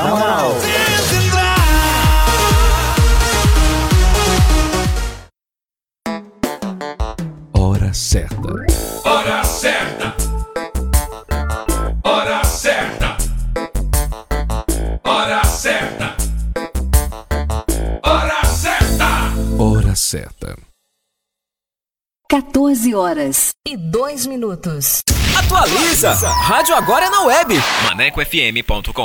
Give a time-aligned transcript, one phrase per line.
[0.00, 0.54] Moral.
[7.52, 8.36] Hora certa.
[9.04, 10.14] Hora certa.
[12.04, 13.16] Hora certa.
[15.04, 16.16] Hora certa.
[18.02, 19.32] Hora certa.
[19.58, 20.56] Hora certa.
[22.30, 25.02] 14 horas e 2 minutos.
[25.38, 26.12] Atualiza!
[26.12, 27.54] Rádio agora é na web.
[27.84, 29.04] ManecoFM.com.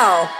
[0.00, 0.39] Pessoal!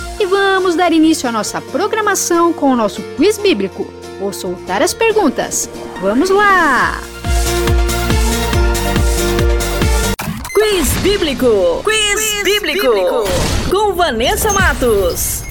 [0.21, 3.91] E vamos dar início à nossa programação com o nosso quiz bíblico.
[4.19, 5.67] Vou soltar as perguntas.
[5.99, 7.01] Vamos lá!
[10.53, 11.81] Quiz Bíblico!
[11.83, 12.87] Quiz, Quiz bíblico.
[12.87, 13.23] bíblico!
[13.71, 15.41] Com Vanessa Matos.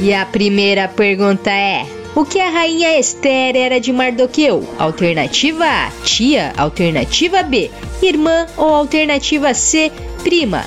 [0.00, 4.66] E a primeira pergunta é: O que a rainha Esther era de Mardoqueu?
[4.78, 6.54] Alternativa A, tia.
[6.56, 7.70] Alternativa B,
[8.00, 8.46] irmã.
[8.56, 9.92] Ou alternativa C,
[10.26, 10.66] prima.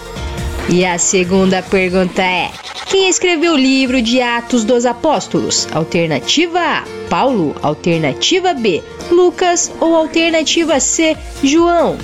[0.69, 2.49] E a segunda pergunta é:
[2.85, 5.67] Quem escreveu o livro de Atos dos Apóstolos?
[5.73, 7.53] Alternativa A, Paulo.
[7.61, 9.69] Alternativa B, Lucas.
[9.81, 11.97] Ou alternativa C, João.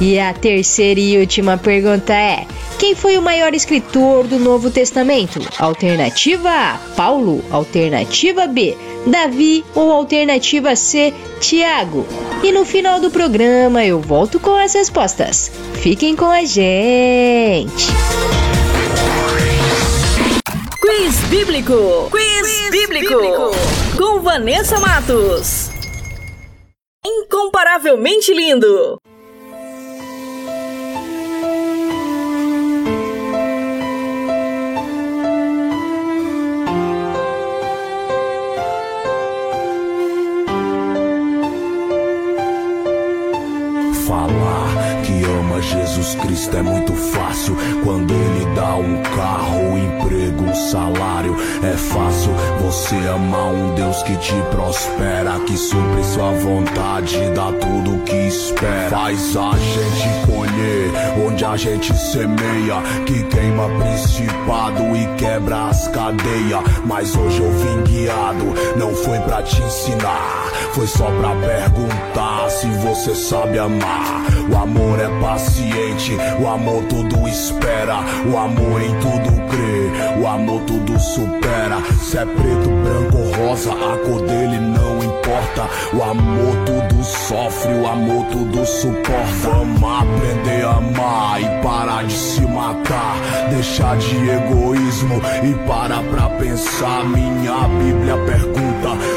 [0.00, 2.44] E a terceira e última pergunta é:
[2.80, 5.40] quem foi o maior escritor do Novo Testamento?
[5.58, 7.44] Alternativa A, Paulo.
[7.50, 9.64] Alternativa B, Davi.
[9.74, 12.06] Ou alternativa C, Tiago.
[12.42, 15.50] E no final do programa eu volto com as respostas.
[15.74, 17.86] Fiquem com a gente!
[20.80, 22.08] Quiz Bíblico!
[22.10, 23.14] Quiz, Quiz bíblico.
[23.14, 23.50] bíblico!
[23.96, 25.70] Com Vanessa Matos.
[27.04, 28.98] Incomparavelmente lindo!
[46.06, 51.36] Jesus Cristo é muito fácil quando ele dá um carro, um emprego, um salário.
[51.64, 52.30] É fácil
[52.60, 58.14] você amar um Deus que te prospera, que supre sua vontade, dá tudo o que
[58.14, 58.90] espera.
[58.90, 66.62] Faz a gente colher onde a gente semeia, que queima principado e quebra as cadeias.
[66.84, 72.68] Mas hoje eu vim guiado, não foi pra te ensinar, foi só pra perguntar se
[72.68, 74.24] você sabe amar.
[74.48, 75.95] O amor é paciente,
[76.38, 77.96] o amor tudo espera,
[78.30, 81.78] o amor em tudo crê, o amor tudo supera.
[82.02, 85.68] Se é preto, branco ou rosa, a cor dele não importa.
[85.94, 89.26] O amor tudo sofre, o amor tudo suporta.
[89.42, 93.16] Vamos aprender a amar e parar de se matar,
[93.50, 97.04] deixar de egoísmo e parar pra pensar.
[97.04, 98.65] Minha Bíblia pergunta: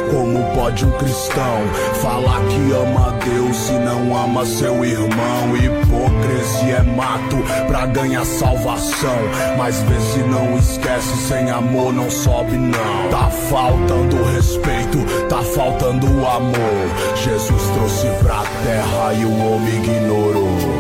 [0.09, 1.61] como pode um cristão
[2.01, 5.55] falar que ama Deus e não ama seu irmão?
[5.55, 9.17] Hipocrisia é mato pra ganhar salvação.
[9.57, 13.09] Mas vê se não esquece, sem amor não sobe, não.
[13.09, 14.97] Tá faltando respeito,
[15.27, 17.15] tá faltando amor.
[17.15, 20.78] Jesus trouxe pra terra e o homem ignorou.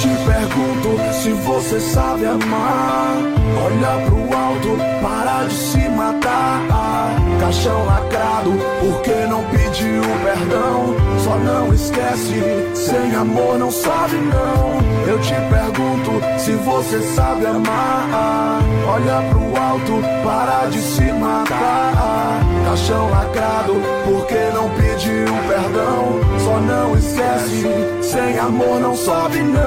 [0.00, 3.16] Te pergunto se você sabe amar.
[3.64, 10.94] Olha pro alto, para de se matar caixão lacrado, porque não pediu perdão?
[11.18, 12.42] Só não esquece,
[12.74, 14.84] sem amor não sabe não.
[15.06, 18.62] Eu te pergunto se você sabe amar.
[18.86, 22.53] Olha pro alto, para de se matar.
[22.74, 23.74] Caixão lacrado,
[24.04, 26.18] porque não pediu perdão?
[26.40, 27.62] Só não esquece,
[28.02, 29.60] sem amor não sobe não.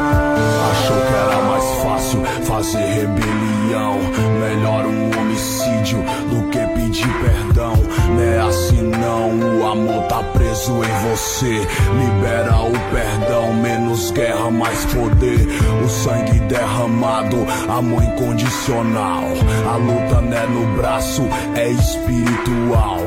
[0.71, 3.97] Achou que era mais fácil fazer rebelião,
[4.41, 6.59] melhor um homicídio do que
[6.97, 7.73] pedir perdão.
[8.09, 11.67] Não é assim não, o amor tá preso em você.
[11.99, 15.47] Libera o perdão, menos guerra, mais poder.
[15.83, 17.37] O sangue derramado,
[17.69, 19.23] amor incondicional.
[19.71, 21.23] A luta não é no braço,
[21.55, 22.99] é espiritual.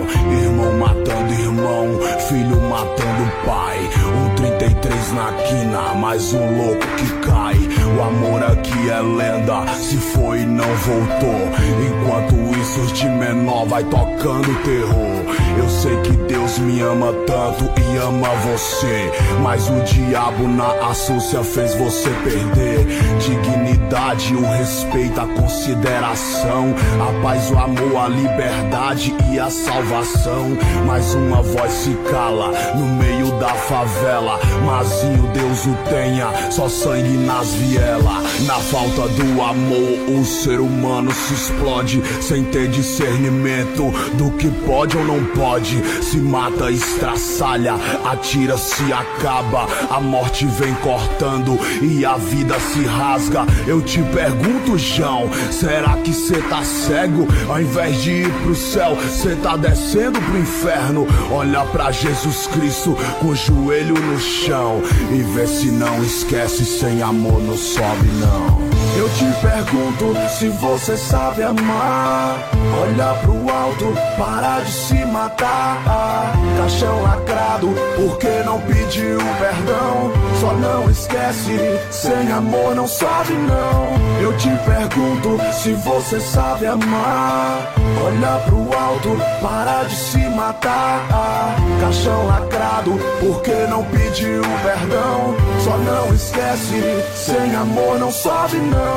[0.42, 3.78] Irmão matando irmão, filho matando pai.
[4.06, 7.58] Um 33 na quina, mais um louco que cai.
[7.96, 11.40] O amor aqui é lenda, se foi não voltou.
[11.88, 15.20] Enquanto isso, de menor vai tocando terror.
[15.58, 19.10] Eu sei que Deus me ama tanto e ama você.
[19.42, 22.86] Mas o diabo na astúcia fez você perder.
[23.18, 26.74] Dignidade, o respeito, a consideração.
[27.00, 30.56] A paz, o amor, a liberdade e a salvação.
[30.86, 34.38] Mais uma voz se cala no meio da favela.
[34.64, 38.46] Mazinho, Deus o tenha, só sangue nas vielas.
[38.46, 44.96] Na falta do amor, o ser humano se explode sem ter discernimento do que pode
[44.96, 45.82] ou não pode.
[46.02, 47.74] Se mata, estraçalha,
[48.04, 49.66] atira, se acaba.
[49.90, 53.46] A morte vem cortando e a vida se rasga.
[53.66, 57.26] Eu te pergunto, João, será que cê tá cego?
[57.48, 61.06] Ao invés de ir pro céu, cê tá descendo pro inferno.
[61.30, 66.64] Olha pra Jesus Cristo com o joelho no chão e vê se não esquece.
[66.64, 68.69] Sem amor não sobe, não.
[69.00, 72.36] Eu te pergunto se você sabe amar.
[72.82, 76.34] Olha pro alto, para de se matar.
[76.58, 80.12] Caixão lacrado, porque não pediu perdão?
[80.38, 81.56] Só não esquece,
[81.90, 84.20] sem amor não sobe não.
[84.20, 87.72] Eu te pergunto se você sabe amar.
[88.04, 91.56] Olha pro alto, para de se matar.
[91.80, 95.34] Caixão lacrado, porque não pediu perdão?
[95.64, 98.89] Só não esquece, sem amor não sobe não.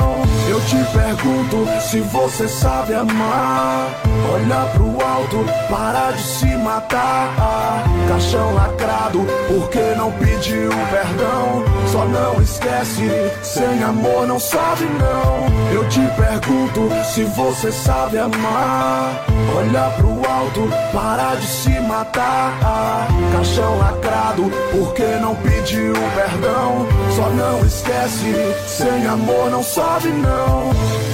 [0.48, 3.88] Eu te pergunto se você sabe amar.
[4.32, 7.84] Olha pro alto, para de se matar.
[8.08, 11.64] Caixão lacrado, porque não pediu perdão?
[11.90, 13.08] Só não esquece,
[13.42, 15.72] sem amor não sobe não.
[15.72, 19.24] Eu te pergunto se você sabe amar.
[19.56, 23.08] Olha pro alto, para de se matar.
[23.32, 26.86] Caixão lacrado, porque não pediu perdão?
[27.14, 28.34] Só não esquece,
[28.66, 31.13] sem amor não sobe não.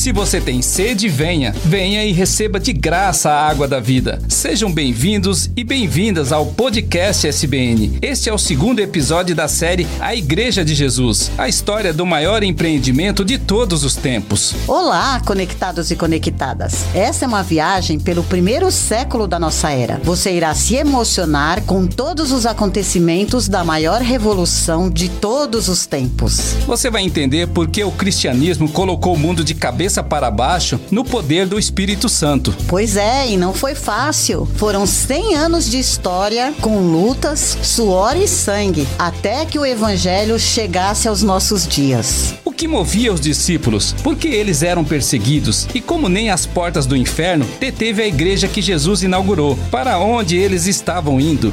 [0.00, 1.54] Se você tem sede, venha.
[1.62, 4.18] Venha e receba de graça a água da vida.
[4.30, 7.98] Sejam bem-vindos e bem-vindas ao podcast SBN.
[8.00, 12.42] Este é o segundo episódio da série A Igreja de Jesus, a história do maior
[12.42, 14.54] empreendimento de todos os tempos.
[14.66, 16.86] Olá, conectados e conectadas.
[16.94, 20.00] Essa é uma viagem pelo primeiro século da nossa era.
[20.02, 26.54] Você irá se emocionar com todos os acontecimentos da maior revolução de todos os tempos.
[26.66, 31.04] Você vai entender por que o cristianismo colocou o mundo de cabeça para baixo no
[31.04, 32.54] poder do Espírito Santo.
[32.68, 34.48] Pois é, e não foi fácil.
[34.54, 41.08] Foram 100 anos de história com lutas, suor e sangue, até que o evangelho chegasse
[41.08, 42.34] aos nossos dias.
[42.44, 43.92] O que movia os discípulos?
[44.04, 45.66] Por que eles eram perseguidos?
[45.74, 49.58] E como nem as portas do inferno deteve a igreja que Jesus inaugurou?
[49.70, 51.52] Para onde eles estavam indo?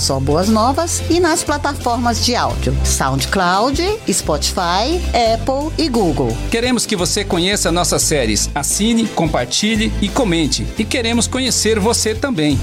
[0.49, 5.01] Novas e nas plataformas de áudio SoundCloud, Spotify,
[5.35, 6.37] Apple e Google.
[6.51, 8.51] Queremos que você conheça nossas séries.
[8.55, 10.67] Assine, compartilhe e comente.
[10.79, 12.59] E queremos conhecer você também.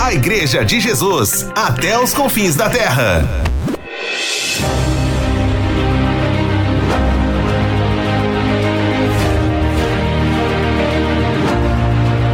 [0.00, 3.48] A Igreja de Jesus, até os confins da terra.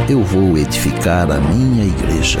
[0.07, 2.39] eu vou edificar a minha igreja.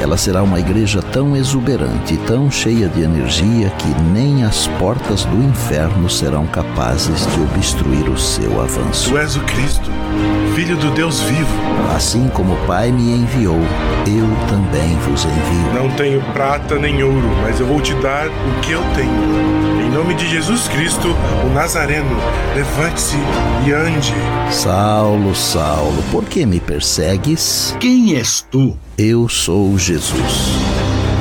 [0.00, 5.42] Ela será uma igreja tão exuberante, tão cheia de energia, que nem as portas do
[5.42, 9.10] inferno serão capazes de obstruir o seu avanço.
[9.10, 9.90] Tu és o Cristo,
[10.60, 11.58] Filho do Deus vivo.
[11.96, 13.56] Assim como o Pai me enviou,
[14.06, 15.72] eu também vos envio.
[15.72, 19.80] Não tenho prata nem ouro, mas eu vou te dar o que eu tenho.
[19.80, 22.14] Em nome de Jesus Cristo, o Nazareno,
[22.54, 23.16] levante-se
[23.66, 24.12] e ande.
[24.50, 27.74] Saulo, Saulo, por que me persegues?
[27.80, 28.76] Quem és tu?
[28.98, 30.59] Eu sou Jesus,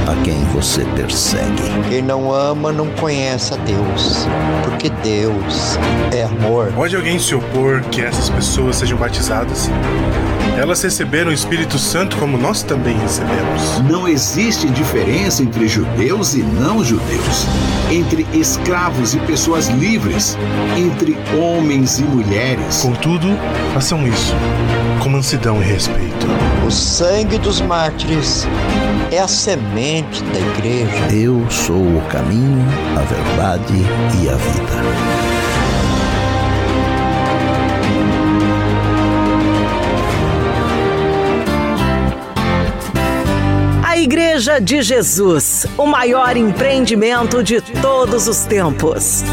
[0.09, 1.61] a quem você persegue.
[1.87, 4.27] Quem não ama não conhece a Deus,
[4.63, 5.77] porque Deus
[6.11, 6.71] é amor.
[6.73, 9.69] Pode alguém se opor que essas pessoas sejam batizadas?
[10.57, 13.79] Elas receberam o Espírito Santo como nós também recebemos.
[13.89, 17.45] Não existe diferença entre judeus e não judeus,
[17.91, 20.35] entre escravos e pessoas livres,
[20.75, 22.81] entre homens e mulheres.
[22.81, 23.27] Contudo,
[23.73, 24.33] façam isso
[25.01, 26.27] com mansidão e respeito.
[26.69, 28.45] O sangue dos mártires
[29.11, 31.15] é a semente da igreja.
[31.15, 32.63] Eu sou o caminho,
[32.95, 33.73] a verdade
[34.21, 34.73] e a vida.
[43.83, 49.23] A Igreja de Jesus, o maior empreendimento de todos os tempos.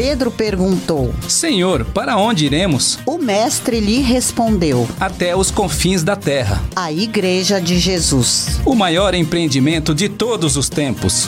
[0.00, 3.00] Pedro perguntou: Senhor, para onde iremos?
[3.04, 6.62] O mestre lhe respondeu: Até os confins da terra.
[6.76, 8.60] A Igreja de Jesus.
[8.64, 11.26] O maior empreendimento de todos os tempos.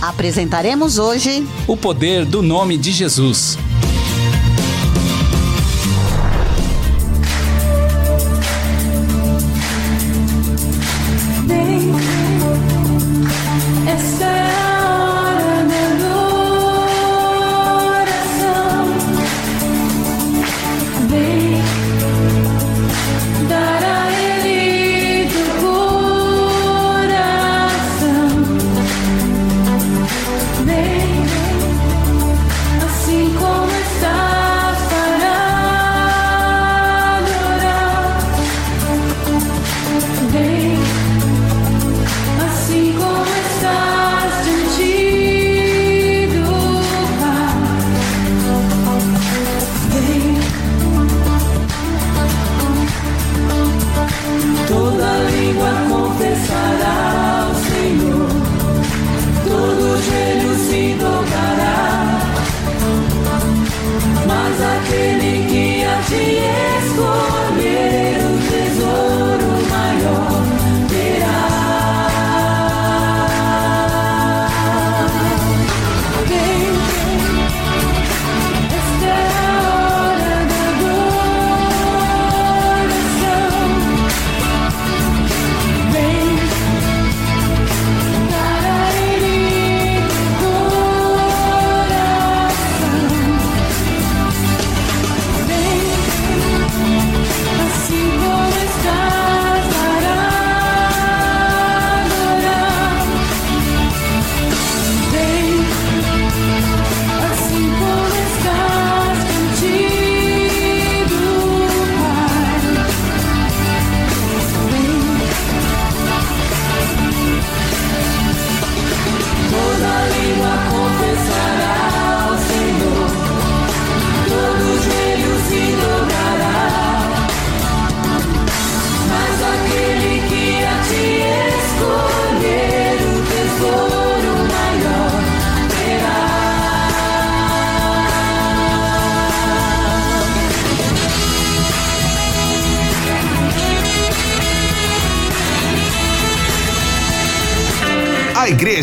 [0.00, 3.58] Apresentaremos hoje o poder do nome de Jesus.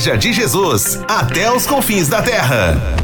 [0.02, 3.01] Igreja de Jesus, até os confins da terra.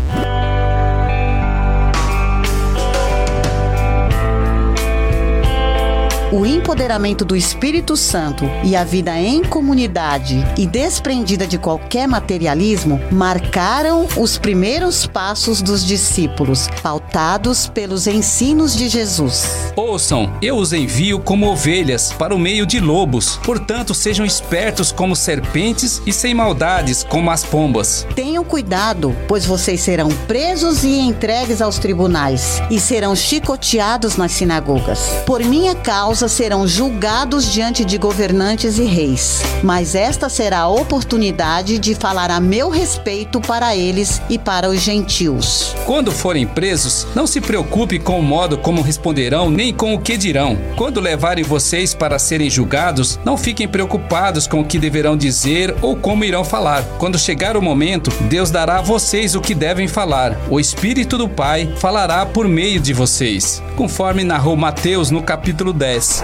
[6.38, 13.02] O empoderamento do Espírito Santo e a vida em comunidade e desprendida de qualquer materialismo
[13.12, 19.74] marcaram os primeiros passos dos discípulos, pautados pelos ensinos de Jesus.
[19.76, 23.40] Ouçam, eu os envio como ovelhas para o meio de lobos.
[23.44, 28.06] Portanto, sejam espertos como serpentes e sem maldades como as pombas.
[28.14, 35.00] Tenham cuidado, pois vocês serão presos e entregues aos tribunais e serão chicoteados nas sinagogas.
[35.26, 39.42] Por minha causa serão julgados diante de governantes e reis.
[39.64, 44.82] Mas esta será a oportunidade de falar a meu respeito para eles e para os
[44.82, 45.76] gentios.
[45.86, 50.18] Quando forem presos, não se preocupe com o modo como responderão, nem com o que
[50.18, 50.58] dirão.
[50.76, 55.96] Quando levarem vocês para serem julgados, não fiquem preocupados com o que deverão dizer ou
[55.96, 56.84] como irão falar.
[56.98, 60.38] Quando chegar o momento, Deus dará a vocês o que devem falar.
[60.50, 66.17] O Espírito do Pai falará por meio de vocês, conforme narrou Mateus no capítulo 10.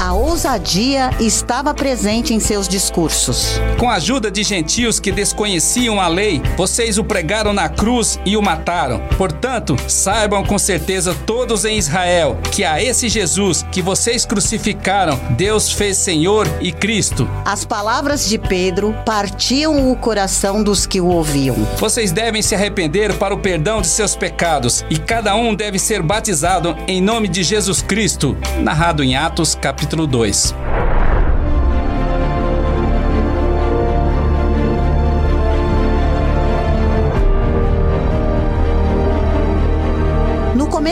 [0.00, 3.60] A ousadia estava presente em seus discursos.
[3.78, 8.36] Com a ajuda de gentios que desconheciam a lei, vocês o pregaram na cruz e
[8.36, 9.00] o mataram.
[9.16, 15.72] Portanto, saibam com certeza todos em Israel que a esse Jesus que vocês crucificaram, Deus
[15.72, 17.28] fez Senhor e Cristo.
[17.44, 21.56] As palavras de Pedro partiam o coração dos que o ouviam.
[21.76, 26.02] Vocês devem se arrepender para o perdão de seus pecados e cada um deve ser
[26.02, 28.36] batizado em nome de Jesus Cristo.
[28.60, 30.54] Narrado em Atos, capítulo 2.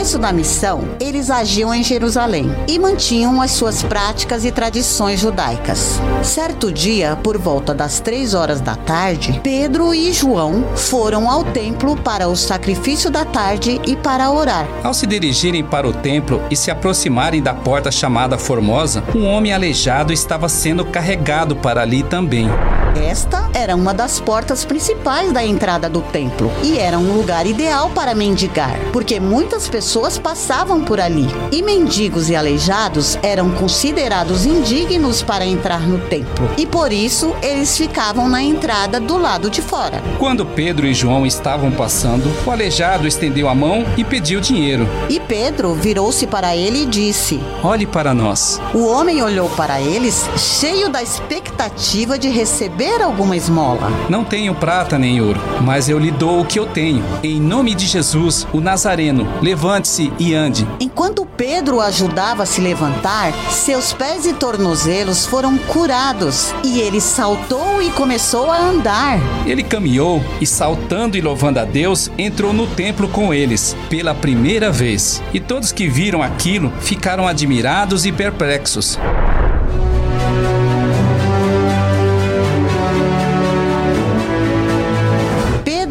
[0.06, 6.00] Começo da missão, eles agiam em Jerusalém e mantinham as suas práticas e tradições judaicas.
[6.22, 11.96] Certo dia, por volta das três horas da tarde, Pedro e João foram ao templo
[11.96, 14.68] para o sacrifício da tarde e para orar.
[14.84, 19.52] Ao se dirigirem para o templo e se aproximarem da porta chamada Formosa, um homem
[19.52, 22.48] aleijado estava sendo carregado para ali também.
[22.96, 27.90] Esta era uma das portas principais da entrada do templo e era um lugar ideal
[27.90, 31.26] para mendigar, porque muitas pessoas passavam por ali.
[31.50, 37.76] E mendigos e aleijados eram considerados indignos para entrar no templo, e por isso eles
[37.76, 40.02] ficavam na entrada do lado de fora.
[40.18, 44.86] Quando Pedro e João estavam passando, o aleijado estendeu a mão e pediu dinheiro.
[45.08, 48.60] E Pedro virou-se para ele e disse: Olhe para nós.
[48.74, 53.90] O homem olhou para eles, cheio da expectativa de receber alguma esmola.
[54.08, 57.04] Não tenho prata nem ouro, mas eu lhe dou o que eu tenho.
[57.22, 59.26] Em nome de Jesus, o Nazareno,
[59.86, 60.66] levante-se e ande.
[60.80, 67.00] Enquanto Pedro o ajudava a se levantar, seus pés e tornozelos foram curados e ele
[67.00, 69.18] saltou e começou a andar.
[69.46, 74.70] Ele caminhou e, saltando e louvando a Deus, entrou no templo com eles pela primeira
[74.70, 75.22] vez.
[75.32, 78.98] E todos que viram aquilo ficaram admirados e perplexos.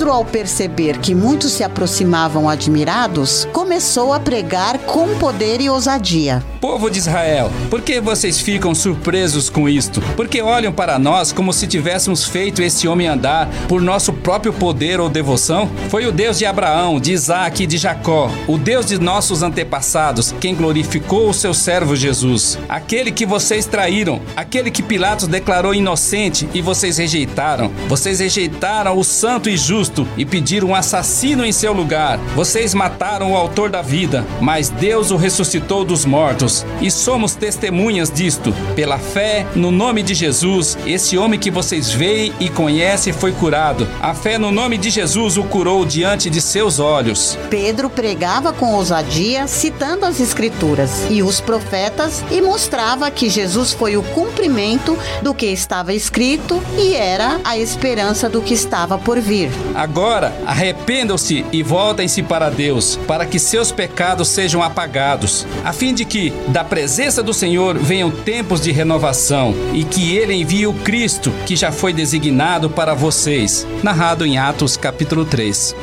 [0.05, 6.43] Pedro, ao perceber que muitos se aproximavam admirados, começou a pregar com poder e ousadia.
[6.61, 10.01] Povo de Israel, por que vocês ficam surpresos com isto?
[10.15, 14.99] Porque olham para nós como se tivéssemos feito esse homem andar por nosso próprio poder
[14.99, 15.69] ou devoção?
[15.89, 20.35] Foi o Deus de Abraão, de Isaac e de Jacó, o Deus de nossos antepassados,
[20.39, 22.59] quem glorificou o seu servo Jesus.
[22.69, 27.71] Aquele que vocês traíram, aquele que Pilatos declarou inocente e vocês rejeitaram.
[27.87, 32.17] Vocês rejeitaram o santo e justo e pediram um assassino em seu lugar.
[32.35, 36.65] Vocês mataram o autor da vida, mas Deus o ressuscitou dos mortos.
[36.81, 38.53] E somos testemunhas disto.
[38.75, 43.87] Pela fé no nome de Jesus, esse homem que vocês veem e conhecem foi curado.
[44.01, 47.37] A fé no nome de Jesus o curou diante de seus olhos.
[47.49, 53.97] Pedro pregava com ousadia, citando as Escrituras e os profetas, e mostrava que Jesus foi
[53.97, 59.49] o cumprimento do que estava escrito e era a esperança do que estava por vir.
[59.85, 66.03] Agora, arrependam-se e voltem-se para Deus, para que seus pecados sejam apagados, a fim de
[66.03, 71.31] que, da presença do Senhor, venham tempos de renovação e que Ele envie o Cristo,
[71.45, 73.67] que já foi designado para vocês.
[73.83, 75.75] Narrado em Atos, capítulo 3.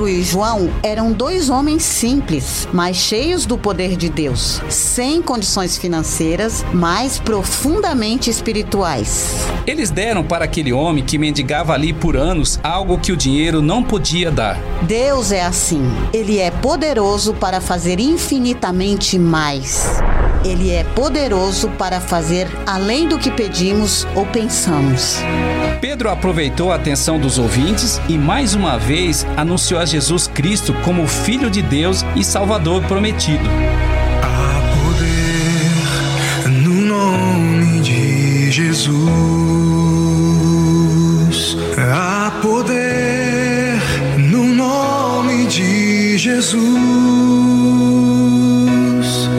[0.00, 5.76] Pedro e João eram dois homens simples, mas cheios do poder de Deus, sem condições
[5.76, 9.34] financeiras, mas profundamente espirituais.
[9.66, 13.82] Eles deram para aquele homem que mendigava ali por anos algo que o dinheiro não
[13.82, 14.58] podia dar.
[14.82, 15.82] Deus é assim.
[16.14, 20.00] Ele é poderoso para fazer infinitamente mais.
[20.42, 25.18] Ele é poderoso para fazer além do que pedimos ou pensamos.
[25.80, 31.06] Pedro aproveitou a atenção dos ouvintes e mais uma vez anunciou a Jesus Cristo como
[31.06, 33.48] Filho de Deus e Salvador prometido.
[36.62, 38.96] No nome de Jesus,
[41.78, 43.80] há poder
[44.18, 46.60] no nome de Jesus.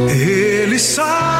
[0.10, 1.31] Ele salva,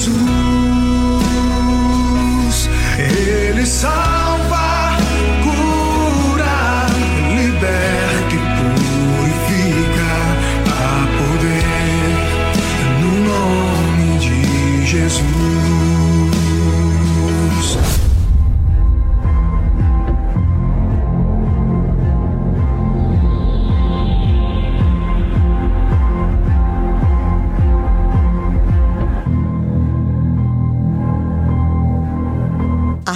[0.00, 0.49] 足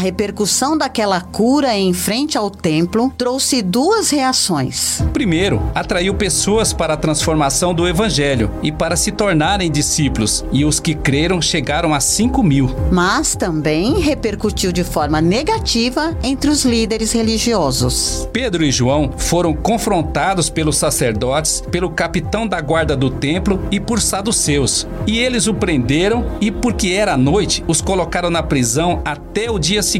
[0.04, 5.02] repercussão daquela cura em frente ao templo trouxe duas reações.
[5.14, 10.78] Primeiro, atraiu pessoas para a transformação do evangelho e para se tornarem discípulos, e os
[10.78, 12.70] que creram chegaram a 5 mil.
[12.92, 18.28] Mas também repercutiu de forma negativa entre os líderes religiosos.
[18.30, 24.02] Pedro e João foram confrontados pelos sacerdotes, pelo capitão da guarda do templo e por
[24.02, 24.86] saduceus.
[25.06, 29.82] E eles o prenderam e, porque era noite, os colocaram na prisão até o dia
[29.82, 29.93] seguinte.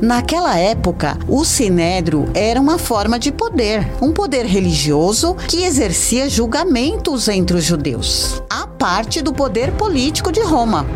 [0.00, 7.28] Naquela época, o sinédrio era uma forma de poder, um poder religioso que exercia julgamentos
[7.28, 10.86] entre os judeus, a parte do poder político de Roma.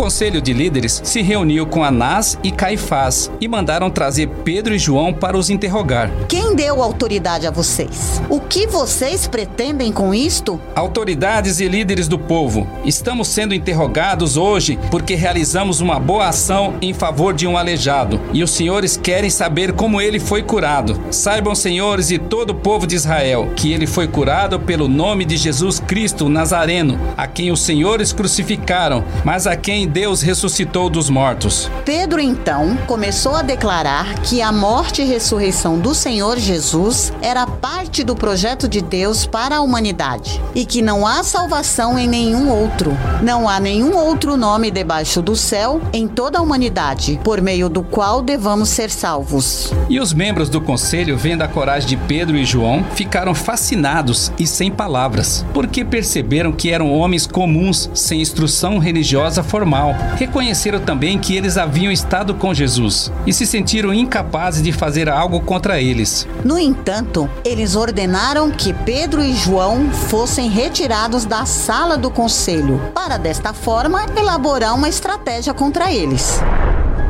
[0.00, 4.78] O conselho de líderes se reuniu com Anás e Caifás e mandaram trazer Pedro e
[4.78, 6.10] João para os interrogar.
[6.26, 8.18] Quem deu autoridade a vocês?
[8.30, 10.58] O que vocês pretendem com isto?
[10.74, 16.94] Autoridades e líderes do povo, estamos sendo interrogados hoje porque realizamos uma boa ação em
[16.94, 20.98] favor de um aleijado e os senhores querem saber como ele foi curado.
[21.10, 25.36] Saibam, senhores e todo o povo de Israel, que ele foi curado pelo nome de
[25.36, 31.68] Jesus Cristo Nazareno, a quem os senhores crucificaram, mas a quem Deus ressuscitou dos mortos.
[31.84, 38.04] Pedro então começou a declarar que a morte e ressurreição do Senhor Jesus era parte
[38.04, 42.96] do projeto de Deus para a humanidade e que não há salvação em nenhum outro.
[43.20, 47.82] Não há nenhum outro nome debaixo do céu em toda a humanidade por meio do
[47.82, 49.72] qual devamos ser salvos.
[49.88, 54.46] E os membros do conselho, vendo a coragem de Pedro e João, ficaram fascinados e
[54.46, 59.79] sem palavras, porque perceberam que eram homens comuns, sem instrução religiosa formal.
[60.16, 65.40] Reconheceram também que eles haviam estado com Jesus e se sentiram incapazes de fazer algo
[65.40, 66.26] contra eles.
[66.44, 73.16] No entanto, eles ordenaram que Pedro e João fossem retirados da sala do conselho, para
[73.16, 76.40] desta forma elaborar uma estratégia contra eles.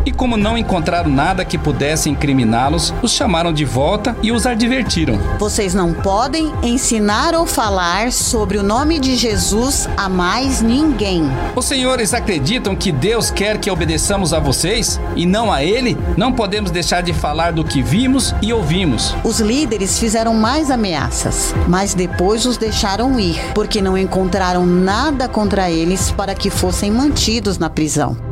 [0.04, 5.18] E como não encontraram nada que pudesse incriminá-los, os chamaram de volta e os advertiram.
[5.38, 11.24] Vocês não podem ensinar ou falar sobre o nome de Jesus a mais ninguém.
[11.54, 15.96] Os senhores acreditam que Deus quer que obedeçamos a vocês e não a Ele?
[16.16, 19.14] Não podemos deixar de falar do que vimos e ouvimos.
[19.24, 25.70] Os líderes fizeram mais ameaças, mas depois os deixaram ir, porque não encontraram nada contra
[25.70, 28.29] eles para que fossem mantidos na prisão.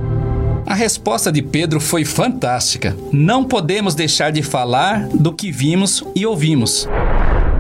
[0.69, 2.95] A resposta de Pedro foi fantástica.
[3.11, 6.87] Não podemos deixar de falar do que vimos e ouvimos.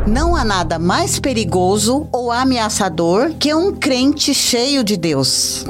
[0.06, 5.64] Não há nada mais perigoso ou ameaçador que um crente cheio de Deus.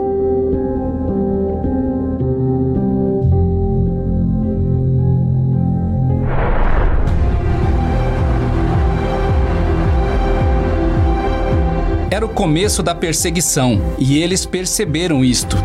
[12.10, 15.56] Era o começo da perseguição e eles perceberam isto.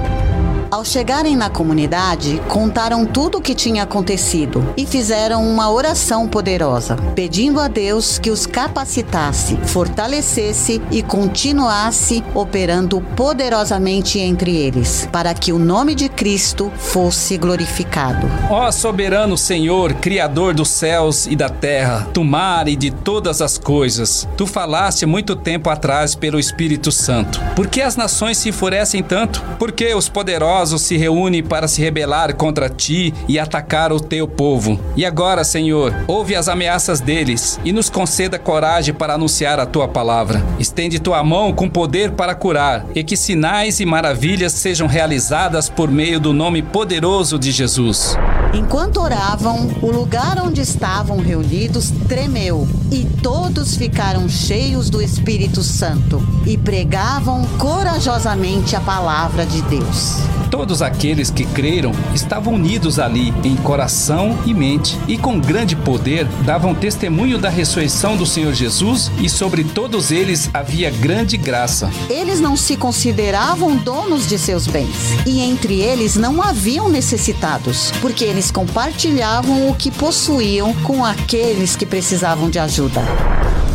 [0.74, 6.96] Ao chegarem na comunidade, contaram tudo o que tinha acontecido e fizeram uma oração poderosa,
[7.14, 15.54] pedindo a Deus que os capacitasse, fortalecesse e continuasse operando poderosamente entre eles, para que
[15.54, 18.26] o nome de Cristo fosse glorificado.
[18.50, 23.60] Ó soberano Senhor, Criador dos céus e da terra, do mar e de todas as
[23.60, 27.40] coisas, tu falaste muito tempo atrás pelo Espírito Santo.
[27.56, 29.40] Por que as nações se enfurecem tanto?
[29.60, 34.28] Por que os poderosos se reúnem para se rebelar contra ti e atacar o teu
[34.28, 34.80] povo?
[34.96, 39.88] E agora, Senhor, ouve as ameaças deles e nos conceda coragem para anunciar a tua
[39.88, 40.44] palavra.
[40.60, 45.90] Estende tua mão com poder para curar e que sinais e maravilhas sejam realizadas por
[45.90, 48.18] meio do nome poderoso de Jesus.
[48.54, 56.22] Enquanto oravam, o lugar onde estavam reunidos tremeu e todos ficaram cheios do Espírito Santo
[56.46, 60.18] e pregavam corajosamente a palavra de Deus.
[60.54, 66.26] Todos aqueles que creram estavam unidos ali em coração e mente, e com grande poder
[66.46, 71.90] davam testemunho da ressurreição do Senhor Jesus, e sobre todos eles havia grande graça.
[72.08, 78.24] Eles não se consideravam donos de seus bens, e entre eles não haviam necessitados, porque
[78.24, 83.02] eles compartilhavam o que possuíam com aqueles que precisavam de ajuda.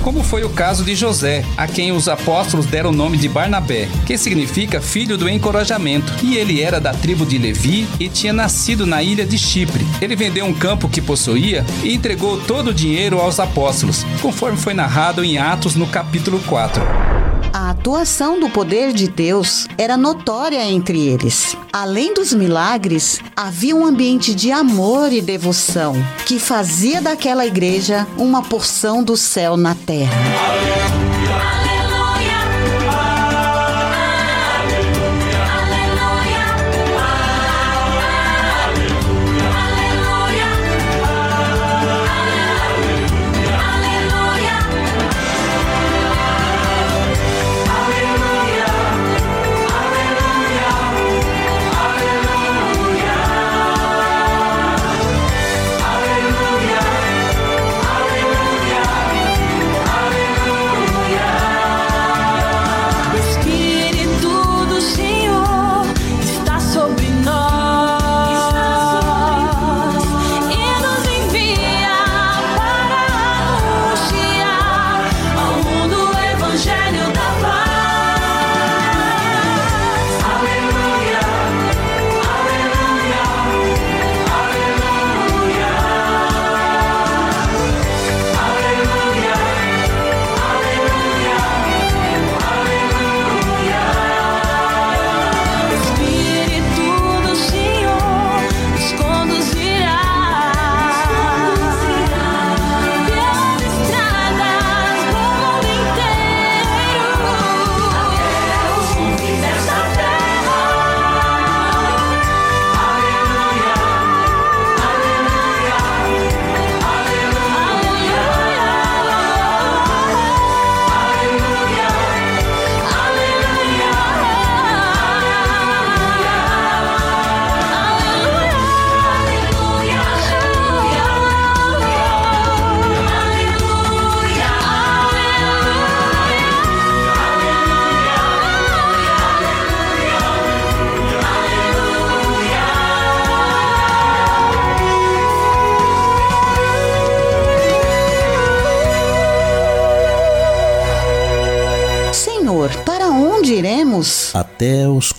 [0.09, 3.91] Como foi o caso de José, a quem os apóstolos deram o nome de Barnabé,
[4.07, 8.87] que significa filho do encorajamento, e ele era da tribo de Levi e tinha nascido
[8.87, 9.87] na ilha de Chipre.
[10.01, 14.73] Ele vendeu um campo que possuía e entregou todo o dinheiro aos apóstolos, conforme foi
[14.73, 17.28] narrado em Atos no capítulo 4.
[17.59, 21.57] A atuação do poder de Deus era notória entre eles.
[21.73, 28.45] Além dos milagres, havia um ambiente de amor e devoção que fazia daquela igreja uma
[28.45, 31.08] porção do céu na terra.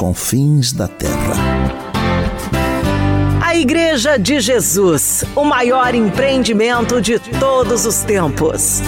[0.10, 1.36] Confins da terra.
[3.46, 8.82] A Igreja de Jesus, o maior empreendimento de todos os tempos.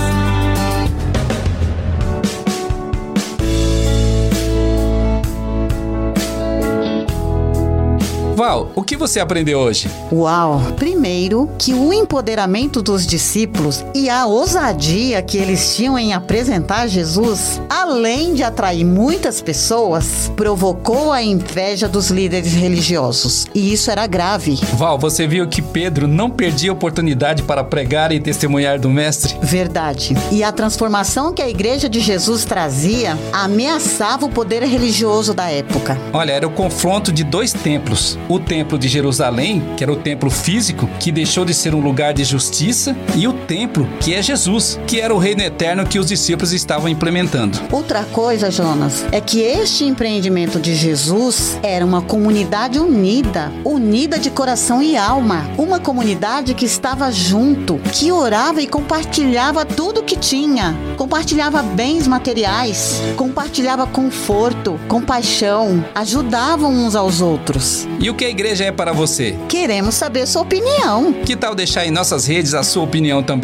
[8.41, 9.87] Val, o que você aprendeu hoje?
[10.11, 10.59] Uau!
[10.75, 17.61] Primeiro, que o empoderamento dos discípulos e a ousadia que eles tinham em apresentar Jesus,
[17.69, 23.45] além de atrair muitas pessoas, provocou a inveja dos líderes religiosos.
[23.53, 24.59] E isso era grave.
[24.73, 29.37] Val, você viu que Pedro não perdia a oportunidade para pregar e testemunhar do Mestre?
[29.39, 30.15] Verdade.
[30.31, 35.95] E a transformação que a igreja de Jesus trazia ameaçava o poder religioso da época.
[36.11, 38.17] Olha, era o confronto de dois templos.
[38.31, 42.13] O templo de Jerusalém, que era o templo físico, que deixou de ser um lugar
[42.13, 46.07] de justiça, e o templo, que é Jesus, que era o reino eterno que os
[46.07, 47.59] discípulos estavam implementando.
[47.69, 54.29] Outra coisa, Jonas, é que este empreendimento de Jesus era uma comunidade unida, unida de
[54.29, 55.49] coração e alma.
[55.57, 60.73] Uma comunidade que estava junto, que orava e compartilhava tudo que tinha.
[60.95, 67.85] Compartilhava bens materiais, compartilhava conforto, compaixão, ajudavam uns aos outros.
[67.99, 69.35] E o que a igreja é para você?
[69.49, 71.11] Queremos saber sua opinião.
[71.25, 73.40] Que tal deixar em nossas redes a sua opinião também?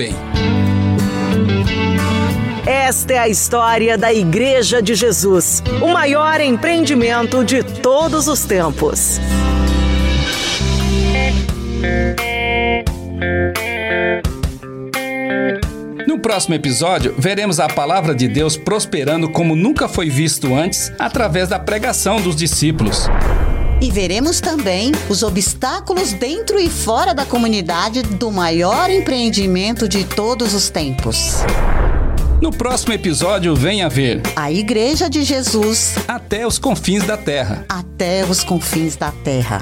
[2.66, 9.20] Esta é a história da Igreja de Jesus, o maior empreendimento de todos os tempos.
[16.06, 21.50] No próximo episódio, veremos a palavra de Deus prosperando como nunca foi visto antes através
[21.50, 23.08] da pregação dos discípulos.
[23.80, 30.54] E veremos também os obstáculos dentro e fora da comunidade do maior empreendimento de todos
[30.56, 31.36] os tempos.
[32.42, 37.66] No próximo episódio, venha ver a Igreja de Jesus até os confins da terra.
[37.70, 39.62] Até os confins da terra.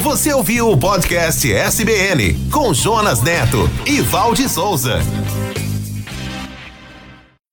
[0.00, 4.98] Você ouviu o podcast SBN com Jonas Neto e Valde Souza.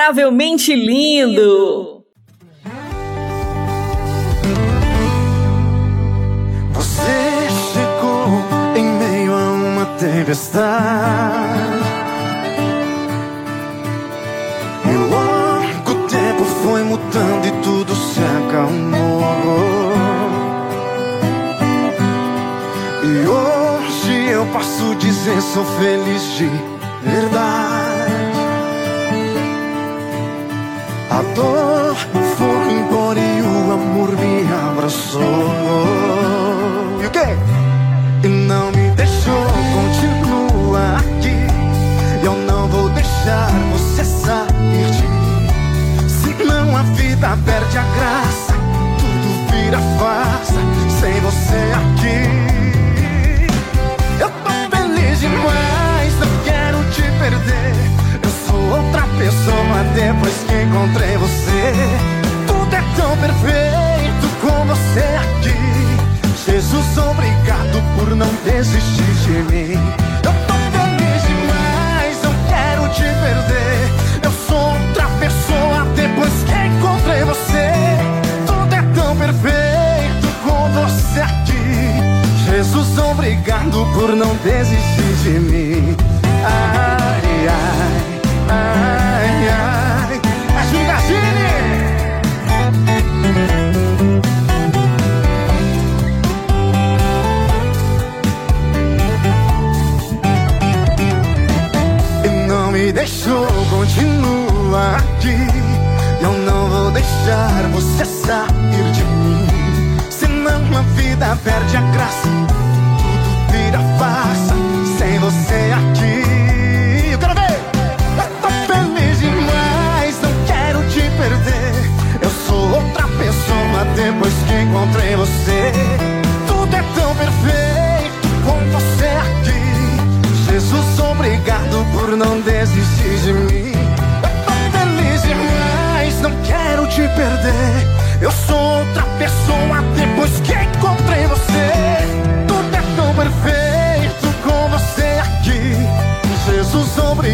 [0.00, 1.89] Incomparavelmente lindo!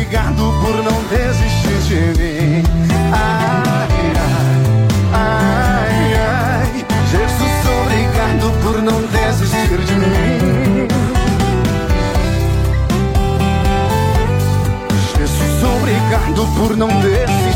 [0.07, 2.63] Obrigado por não desistir de mim.
[3.13, 3.89] Ai,
[5.13, 5.25] ai,
[5.93, 6.87] ai, ai.
[7.11, 10.87] Jesus, obrigado por não desistir de mim.
[15.19, 17.56] Jesus, obrigado por não desistir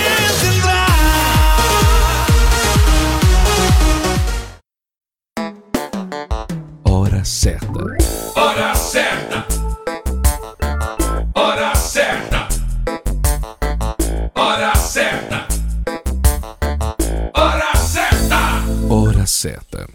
[7.21, 7.75] Hora certa.
[8.35, 9.45] Hora certa.
[11.35, 12.47] Hora certa.
[14.35, 15.47] Hora certa.
[17.35, 18.39] Hora certa.
[18.89, 19.87] Hora certa.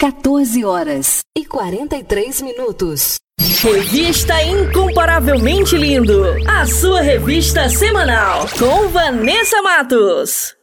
[0.00, 3.16] 14 horas e 43 minutos.
[3.62, 10.56] Revista Incomparavelmente Lindo, a sua revista semanal com Vanessa Matos.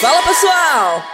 [0.00, 1.13] Fala pessoal,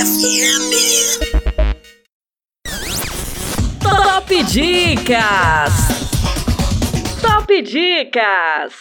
[0.00, 0.66] FM.
[3.80, 5.76] Top Dicas!
[7.20, 8.74] Top Dicas!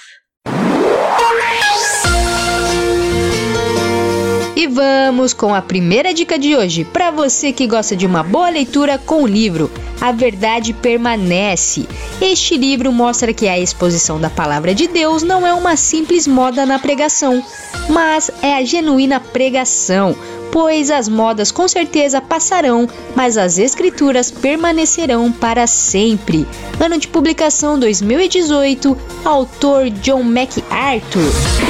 [4.60, 8.49] E vamos com a primeira dica de hoje, para você que gosta de uma boa
[8.49, 11.88] leitura com o livro A Verdade Permanece.
[12.20, 16.66] Este livro mostra que a exposição da palavra de Deus não é uma simples moda
[16.66, 17.41] na pregação,
[17.88, 20.14] mas é a genuína pregação,
[20.51, 22.86] pois as modas com certeza passarão,
[23.16, 26.45] mas as escrituras permanecerão para sempre.
[26.82, 31.68] Ano de publicação 2018, autor John MacArthur.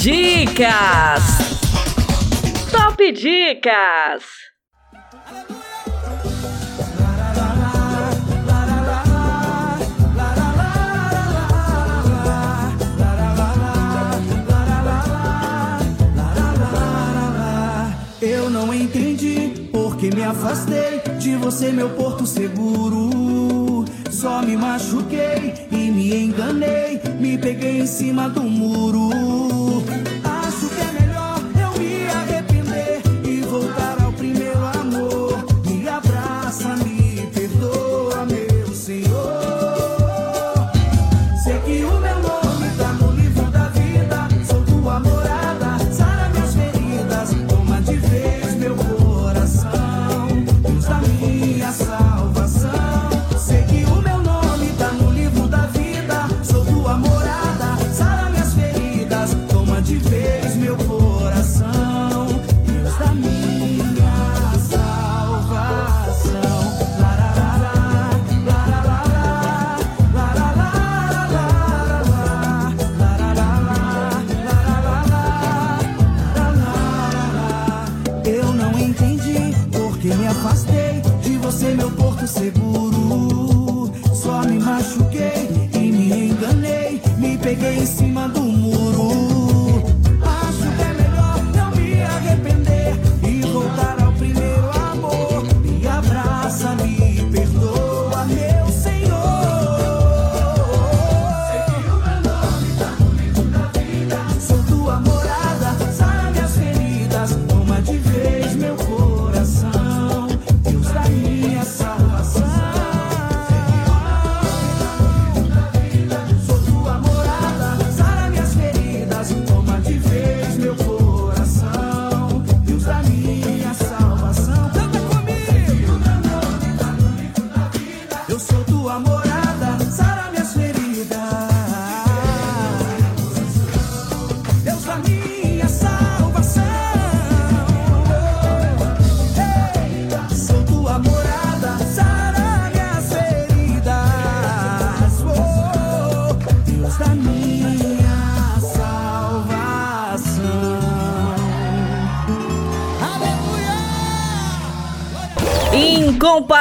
[0.00, 1.24] Dicas!
[2.70, 4.22] Top Dicas!
[18.22, 23.84] Eu não entendi porque me afastei de você, meu porto seguro.
[24.12, 29.67] Só me machuquei e me enganei, me peguei em cima do muro.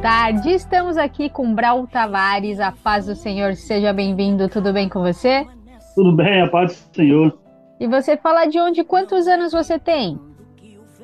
[0.00, 0.50] Tarde.
[0.50, 2.58] Estamos aqui com Brau Tavares.
[2.58, 4.48] A paz do Senhor, seja bem-vindo.
[4.48, 5.46] Tudo bem com você?
[5.94, 7.38] Tudo bem, a paz do Senhor.
[7.78, 8.82] E você fala de onde?
[8.82, 10.18] Quantos anos você tem?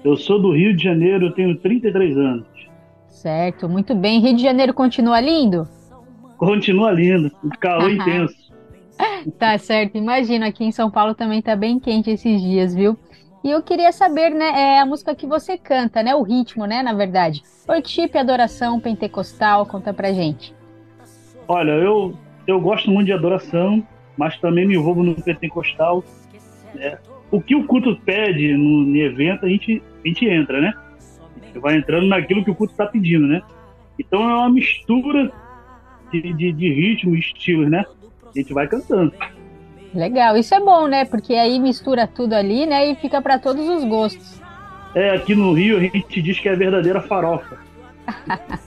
[0.03, 2.47] Eu sou do Rio de Janeiro, eu tenho 33 anos.
[3.09, 4.21] Certo, muito bem.
[4.21, 5.69] Rio de Janeiro continua lindo?
[6.39, 8.35] Continua lindo, o calor intenso.
[9.39, 10.45] Tá certo, imagino.
[10.47, 12.97] Aqui em São Paulo também tá bem quente esses dias, viu?
[13.47, 16.17] E eu queria saber, né, é a música que você canta, né?
[16.17, 17.45] O ritmo, né, na verdade.
[17.69, 20.53] Worship, adoração, pentecostal, conta pra gente.
[21.47, 23.87] Olha, eu, eu gosto muito de adoração,
[24.17, 26.03] mas também me envolvo no pentecostal.
[26.75, 26.99] né?
[27.31, 30.75] O que o culto pede no, no evento, a gente, a gente entra, né?
[31.41, 33.43] A gente vai entrando naquilo que o culto está pedindo, né?
[33.97, 35.31] Então é uma mistura
[36.11, 37.85] de, de, de estilos, né?
[38.25, 39.15] A gente vai cantando.
[39.97, 41.07] Legal, isso é bom, né?
[41.07, 42.91] Porque aí mistura tudo ali, né?
[42.91, 44.43] E fica pra todos os gostos.
[44.95, 47.57] É, aqui no Rio a gente diz que é a verdadeira farofa.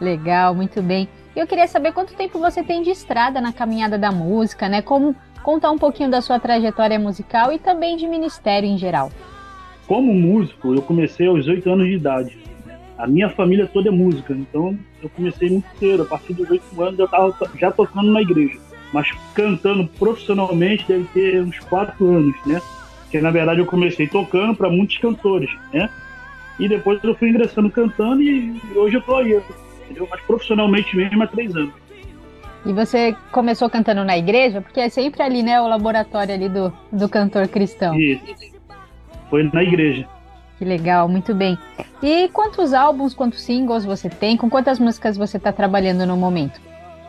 [0.00, 1.08] Legal, muito bem.
[1.34, 4.82] Eu queria saber quanto tempo você tem de estrada na caminhada da música, né?
[4.82, 9.12] Como contar um pouquinho da sua trajetória musical e também de ministério em geral.
[9.86, 12.36] Como músico, eu comecei aos 8 anos de idade.
[12.98, 16.02] A minha família toda é música, então eu comecei muito cedo.
[16.02, 18.58] A partir dos 8 anos eu estava já tocando na igreja.
[18.92, 22.60] Mas cantando profissionalmente deve ter uns 4 anos, né?
[23.02, 25.88] Porque na verdade eu comecei tocando para muitos cantores, né?
[26.58, 29.40] E depois eu fui ingressando cantando e hoje eu tô aí,
[29.84, 30.08] entendeu?
[30.10, 31.74] Mas profissionalmente mesmo há 3 anos.
[32.66, 34.60] E você começou cantando na igreja?
[34.60, 35.60] Porque é sempre ali, né?
[35.60, 37.98] O laboratório ali do, do cantor cristão.
[37.98, 38.22] Isso.
[39.30, 40.06] Foi na igreja.
[40.58, 41.56] Que legal, muito bem.
[42.02, 44.36] E quantos álbuns, quantos singles você tem?
[44.36, 46.60] Com quantas músicas você está trabalhando no momento?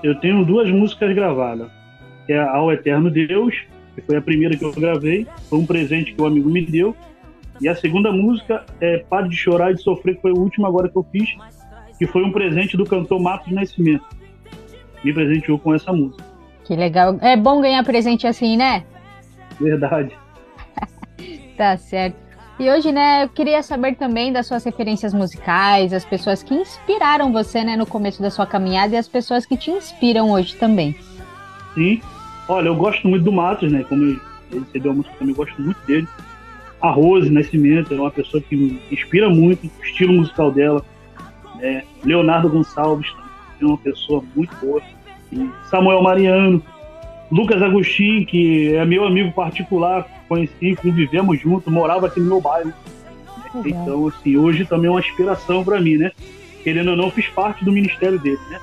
[0.02, 1.70] Eu tenho duas músicas gravadas.
[2.26, 3.56] Que é Ao Eterno Deus,
[3.95, 5.28] que foi a primeira que eu gravei.
[5.50, 6.95] Foi um presente que o amigo me deu.
[7.62, 10.66] E a segunda música é Pare de Chorar e de Sofrer, que foi o último
[10.66, 11.36] agora que eu fiz.
[11.97, 14.06] Que foi um presente do cantor Matos Nascimento.
[15.04, 16.24] Me presenteou com essa música.
[16.64, 17.18] Que legal.
[17.22, 18.84] É bom ganhar presente assim, né?
[19.60, 20.16] Verdade.
[21.58, 22.29] Tá certo.
[22.60, 27.32] E hoje, né, eu queria saber também das suas referências musicais, as pessoas que inspiraram
[27.32, 30.93] você, né, no começo da sua caminhada e as pessoas que te inspiram hoje também.
[31.74, 32.01] Sim.
[32.49, 33.86] Olha, eu gosto muito do Matos, né?
[33.88, 34.20] Como ele
[34.51, 36.07] recebeu a música também, eu gosto muito dele.
[36.82, 40.84] A Rose Nascimento é uma pessoa que me inspira muito, o estilo musical dela.
[41.55, 41.84] né?
[42.03, 43.10] Leonardo Gonçalves
[43.62, 44.82] é uma pessoa muito boa.
[45.32, 46.62] E Samuel Mariano,
[47.32, 52.74] Lucas Agostinho, que é meu amigo particular, conheci, convivemos juntos, morava aqui no meu bairro.
[53.66, 56.12] Então, assim, hoje também é uma inspiração para mim, né?
[56.64, 58.60] Querendo ou não, fiz parte do ministério dele, né?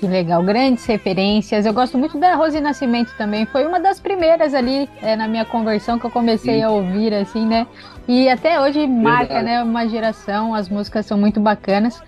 [0.00, 1.66] Que legal, grandes referências.
[1.66, 3.44] Eu gosto muito da Rose Nascimento também.
[3.44, 6.62] Foi uma das primeiras ali é, na minha conversão que eu comecei Sim.
[6.62, 7.66] a ouvir, assim, né?
[8.08, 9.44] E até hoje marca, Verdade.
[9.44, 10.54] né, uma geração.
[10.54, 12.02] As músicas são muito bacanas.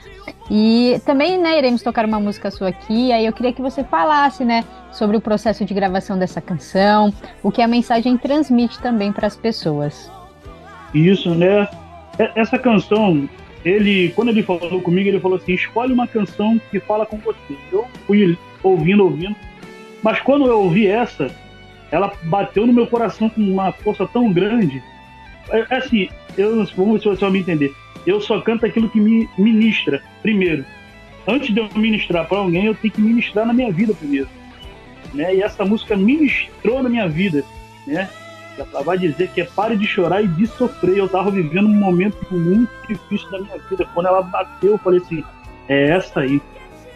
[0.51, 3.13] E também, né, iremos tocar uma música sua aqui.
[3.13, 7.13] Aí eu queria que você falasse, né, sobre o processo de gravação dessa canção,
[7.43, 10.11] o que a mensagem transmite também para as pessoas.
[10.95, 11.69] Isso, né?
[12.35, 13.29] Essa canção,
[13.65, 17.57] ele, quando ele falou comigo, ele falou assim: escolhe uma canção que fala com você.
[17.71, 19.37] Eu fui ouvindo, ouvindo.
[20.03, 21.31] Mas quando eu ouvi essa,
[21.91, 24.83] ela bateu no meu coração com uma força tão grande.
[25.51, 27.73] É, é assim, eu, vamos ver se você vai me entender.
[28.07, 30.65] Eu só canto aquilo que me ministra primeiro.
[31.27, 34.29] Antes de eu ministrar para alguém, eu tenho que ministrar na minha vida primeiro.
[35.15, 35.37] Né?
[35.37, 37.45] E essa música ministrou na minha vida.
[37.87, 38.09] Né?
[38.59, 40.99] Ela vai dizer que é pare de chorar e de sofrer.
[40.99, 43.87] Eu tava vivendo um momento muito difícil da minha vida.
[43.95, 45.25] Quando ela bateu, eu falei assim:
[45.69, 46.41] é essa aí.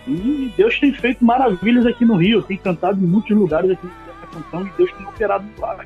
[0.06, 2.38] E Deus tem feito maravilhas aqui no Rio.
[2.38, 5.78] Eu tenho cantado em muitos lugares aqui nessa canção e Deus tem operado lá.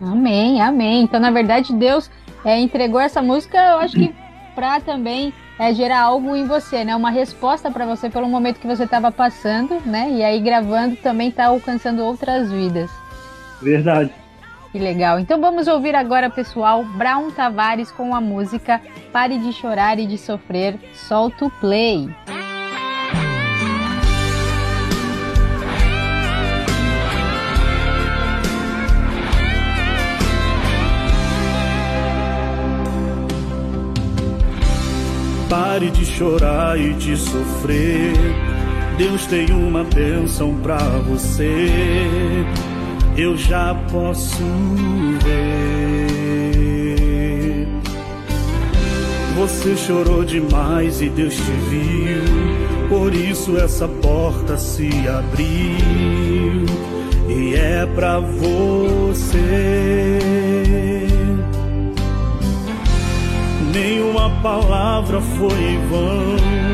[0.00, 1.02] Amém, amém.
[1.02, 2.10] Então, na verdade, Deus
[2.44, 4.14] é, entregou essa música, eu acho que
[4.54, 6.94] para também é, gerar algo em você, né?
[6.94, 10.10] Uma resposta para você pelo momento que você estava passando, né?
[10.10, 12.90] E aí gravando também está alcançando outras vidas.
[13.60, 14.12] Verdade.
[14.72, 15.20] Que legal.
[15.20, 18.80] Então vamos ouvir agora, pessoal, Brown Tavares com a música
[19.12, 20.78] Pare de Chorar e de Sofrer.
[20.94, 22.08] Solta o play.
[35.50, 38.14] Pare de chorar e de sofrer.
[38.96, 42.46] Deus tem uma bênção pra você.
[43.16, 44.42] Eu já posso
[45.22, 46.02] ver.
[49.36, 52.22] Você chorou demais e Deus te viu.
[52.88, 56.66] Por isso essa porta se abriu.
[57.28, 59.38] E é pra você.
[63.74, 66.71] Nenhuma palavra foi em vão.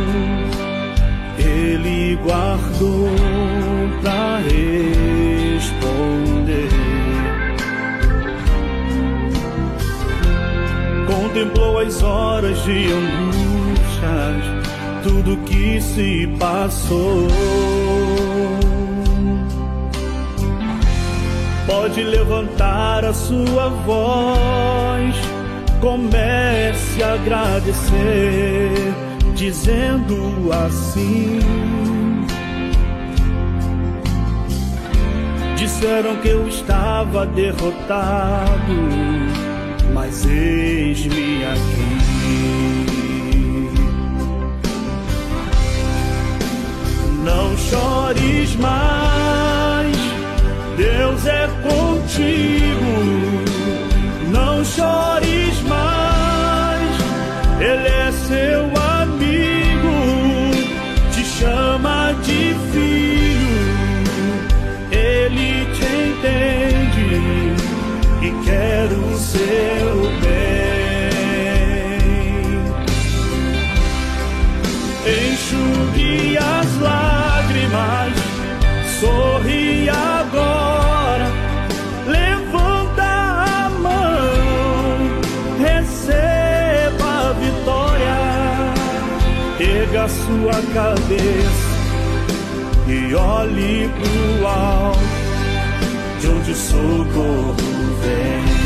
[1.49, 3.09] Ele guardou
[4.03, 5.89] pra responder.
[11.07, 14.45] Contemplou as horas de angústias,
[15.03, 17.29] tudo que se passou.
[21.67, 25.15] Pode levantar a sua voz,
[25.81, 28.95] comece a agradecer,
[29.39, 31.39] dizendo assim.
[35.57, 38.75] Disseram que eu estava derrotado,
[39.95, 41.99] mas eis-me aqui.
[47.25, 49.97] Não chores mais,
[50.77, 52.89] Deus é contigo.
[54.33, 56.99] Não chores mais,
[57.61, 58.88] Ele é seu amigo,
[69.29, 71.09] seu bem.
[75.07, 78.13] Enxugue as lágrimas,
[79.01, 81.29] sorri agora,
[82.07, 84.99] levanta a mão,
[85.59, 88.19] receba a vitória,
[89.61, 91.69] erga sua cabeça
[92.87, 94.99] e olhe pro alto,
[96.21, 97.55] de onde o socorro
[98.03, 98.58] vem.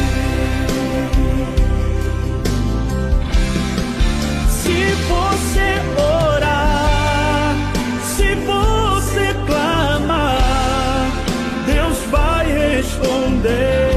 [12.82, 13.91] Responder.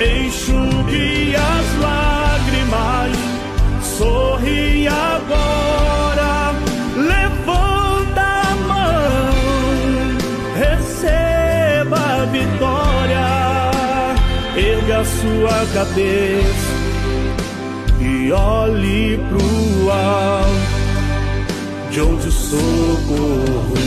[0.00, 3.16] Enxugue as lágrimas,
[3.96, 6.52] sorri agora,
[6.96, 9.30] levanta a mão,
[10.58, 13.70] receba a vitória,
[14.56, 16.74] erga a sua cabeça
[18.00, 20.74] e olhe pro alto,
[21.92, 23.83] de onde o socorro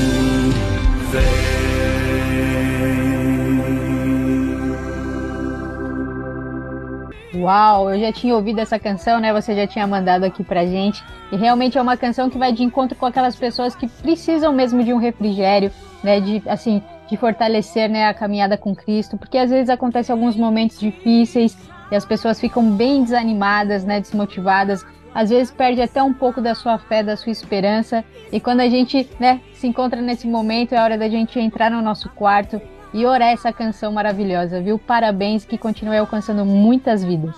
[7.40, 9.32] Uau, eu já tinha ouvido essa canção, né?
[9.34, 11.04] Você já tinha mandado aqui pra gente.
[11.32, 14.84] E realmente é uma canção que vai de encontro com aquelas pessoas que precisam mesmo
[14.84, 15.72] de um refrigério,
[16.04, 16.20] né?
[16.20, 20.80] De assim, de fortalecer, né, a caminhada com Cristo, porque às vezes acontecem alguns momentos
[20.80, 21.58] difíceis
[21.90, 24.86] e as pessoas ficam bem desanimadas, né, desmotivadas.
[25.14, 28.04] Às vezes perde até um pouco da sua fé, da sua esperança.
[28.32, 31.82] E quando a gente, né, se encontra nesse momento, é hora da gente entrar no
[31.82, 32.62] nosso quarto
[32.94, 34.80] e orar essa canção maravilhosa, viu?
[34.80, 37.36] Parabéns, que continue alcançando muitas vidas.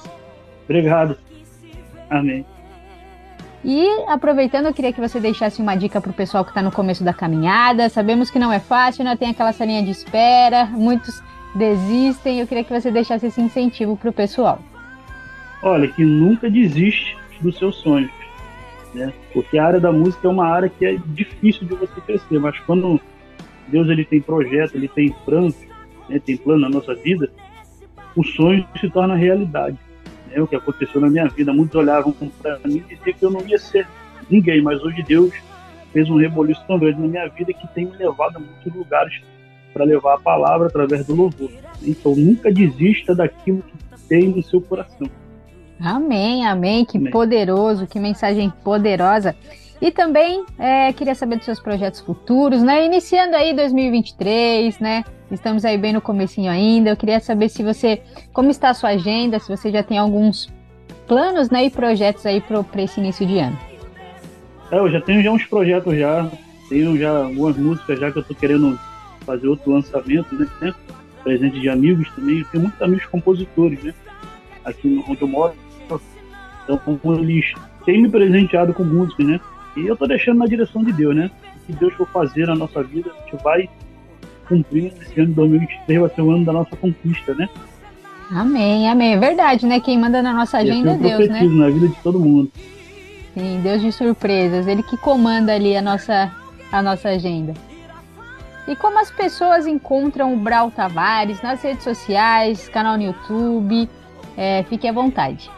[0.65, 1.17] Obrigado.
[2.09, 2.45] Amém.
[3.63, 6.71] E aproveitando, eu queria que você deixasse uma dica para o pessoal que está no
[6.71, 7.89] começo da caminhada.
[7.89, 9.15] Sabemos que não é fácil, né?
[9.17, 11.21] Tem aquela salinha de espera, muitos
[11.53, 12.39] desistem.
[12.39, 14.59] Eu queria que você deixasse esse incentivo para o pessoal.
[15.61, 18.11] Olha, que nunca desiste dos seus sonhos,
[18.93, 19.11] né?
[19.33, 22.57] Porque a área da música é uma área que é difícil de você crescer, mas
[22.59, 22.99] quando
[23.69, 25.53] Deus ele tem projeto, ele tem plano,
[26.07, 26.19] né?
[26.19, 27.29] tem plano na nossa vida,
[28.15, 29.77] o sonho se torna realidade.
[30.27, 30.41] Né?
[30.41, 33.47] O que aconteceu na minha vida, muitos olhavam para mim e diziam que eu não
[33.47, 33.87] ia ser
[34.29, 35.33] ninguém, mas hoje Deus
[35.91, 39.21] fez um reboliço tão grande na minha vida que tem me levado a muitos lugares
[39.73, 41.51] para levar a palavra através do louvor.
[41.81, 45.09] Então nunca desista daquilo que tem no seu coração.
[45.79, 46.83] Amém, amém.
[46.83, 47.11] Que amém.
[47.11, 49.35] poderoso, que mensagem poderosa.
[49.81, 52.85] E também é, queria saber dos seus projetos futuros, né?
[52.85, 55.05] Iniciando aí 2023, né?
[55.31, 56.89] Estamos aí bem no comecinho ainda.
[56.89, 58.01] Eu queria saber se você,
[58.33, 60.51] como está a sua agenda, se você já tem alguns
[61.07, 63.57] planos, né, e projetos aí para esse início de ano.
[64.71, 66.29] É, eu já tenho já uns projetos já,
[66.67, 68.79] tenho já algumas músicas já que eu tô querendo
[69.25, 70.73] fazer outro lançamento, né?
[71.23, 72.39] Presente de amigos também.
[72.39, 73.93] Eu tenho muitos amigos compositores, né?
[74.65, 75.53] Aqui onde eu moro.
[76.63, 76.79] Então,
[77.19, 77.53] eles
[77.85, 79.39] têm me presenteado com músicas, né?
[79.79, 81.31] E eu tô deixando na direção de Deus, né?
[81.63, 83.69] O que Deus for fazer na nossa vida, a gente vai
[84.47, 84.91] cumprir.
[85.01, 87.47] Esse ano de 2023 vai ser o ano da nossa conquista, né?
[88.31, 89.13] Amém, amém.
[89.13, 89.79] É verdade, né?
[89.79, 91.43] Quem manda na nossa E agenda é assim eu Deus, né?
[91.43, 92.51] na vida de todo mundo.
[93.33, 94.67] Sim, Deus de surpresas.
[94.67, 96.31] Ele que comanda ali a nossa,
[96.71, 97.53] a nossa agenda.
[98.67, 103.89] E como as pessoas encontram o Brau Tavares nas redes sociais, canal no YouTube?
[104.37, 105.49] É, fique à vontade.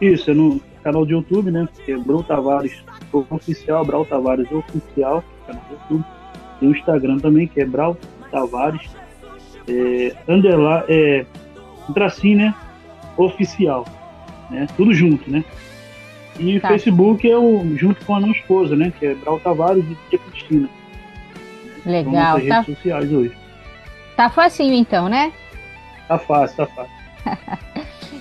[0.00, 1.68] Isso, é no canal de YouTube, né?
[1.86, 2.82] É Brau Tavares
[3.12, 6.04] Oficial, Brau Tavares Oficial, canal do YouTube.
[6.60, 7.96] Tem o Instagram também, que é Brau
[8.30, 8.88] Tavares.
[9.68, 11.26] É, underline, é,
[11.92, 12.54] tracinho, né?
[13.16, 13.84] Oficial.
[14.50, 14.66] Né?
[14.76, 15.44] Tudo junto, né?
[16.38, 16.68] E o Tá.
[16.68, 18.92] Facebook é o, junto com a minha esposa, né?
[18.98, 20.68] Que é Brau Tavares e Tia Cristina.
[21.82, 23.36] São Legal, tá, redes sociais hoje.
[24.16, 25.32] tá facinho então, né?
[26.06, 27.58] Tá fácil, tá fácil.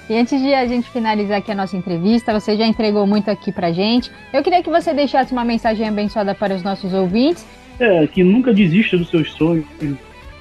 [0.09, 3.51] E antes de a gente finalizar aqui a nossa entrevista, você já entregou muito aqui
[3.51, 4.09] pra gente.
[4.31, 7.45] Eu queria que você deixasse uma mensagem abençoada para os nossos ouvintes.
[7.79, 9.65] É, que nunca desista dos seus sonhos,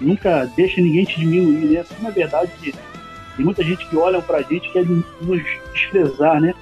[0.00, 1.80] nunca deixe ninguém te diminuir, né?
[1.80, 5.42] Assim, na verdade, tem muita gente que olha pra gente e quer nos
[5.72, 6.54] desprezar, né?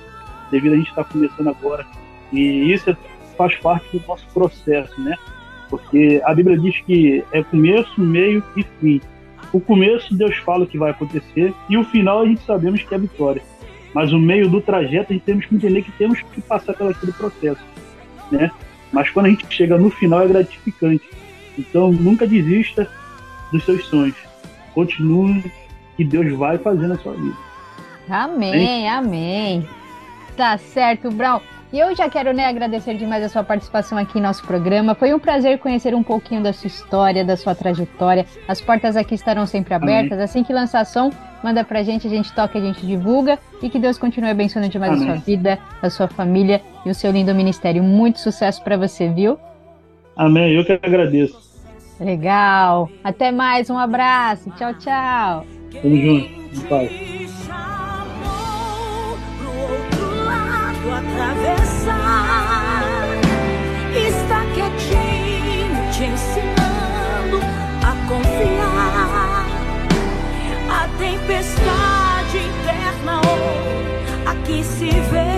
[0.51, 1.87] Devido a gente estar começando agora.
[2.33, 2.97] E isso é-
[3.37, 5.15] faz parte do nosso processo, né?
[5.69, 9.01] Porque a Bíblia diz que é começo, meio e fim.
[9.55, 12.93] O começo, Deus fala o que vai acontecer, e o final a gente sabemos que
[12.93, 13.41] é a vitória.
[13.95, 16.91] Mas o meio do trajeto, a gente temos que entender que temos que passar pelo
[16.91, 17.63] aquele processo,
[18.33, 18.51] né?
[18.93, 21.09] Mas quando a gente chega no final é gratificante.
[21.57, 22.91] Então nunca desista
[23.53, 24.17] dos seus sonhos.
[24.75, 25.45] Continue
[25.97, 27.37] que Deus vai fazer na sua vida.
[28.09, 29.69] Amém, amém.
[30.37, 31.41] Tá certo, Brown.
[31.75, 34.95] E eu já quero né, agradecer demais a sua participação aqui em nosso programa.
[34.95, 38.25] Foi um prazer conhecer um pouquinho da sua história, da sua trajetória.
[38.47, 40.21] As portas aqui estarão sempre abertas.
[40.21, 41.11] Assim que lançar a som,
[41.43, 43.41] manda pra gente, a gente toca, a gente divulga.
[43.61, 45.07] E que Deus continue abençoando demais a Amém.
[45.09, 47.83] sua vida, a sua família e o seu lindo ministério.
[47.83, 49.37] Muito sucesso pra você, viu?
[50.15, 50.55] Amém.
[50.55, 51.37] Eu que agradeço.
[51.99, 52.89] Legal.
[53.03, 54.49] Até mais, um abraço.
[54.53, 55.45] Tchau, tchau.
[55.83, 56.69] Tamo junto.
[56.69, 57.24] Paz.
[74.55, 75.34] Aqui se vê.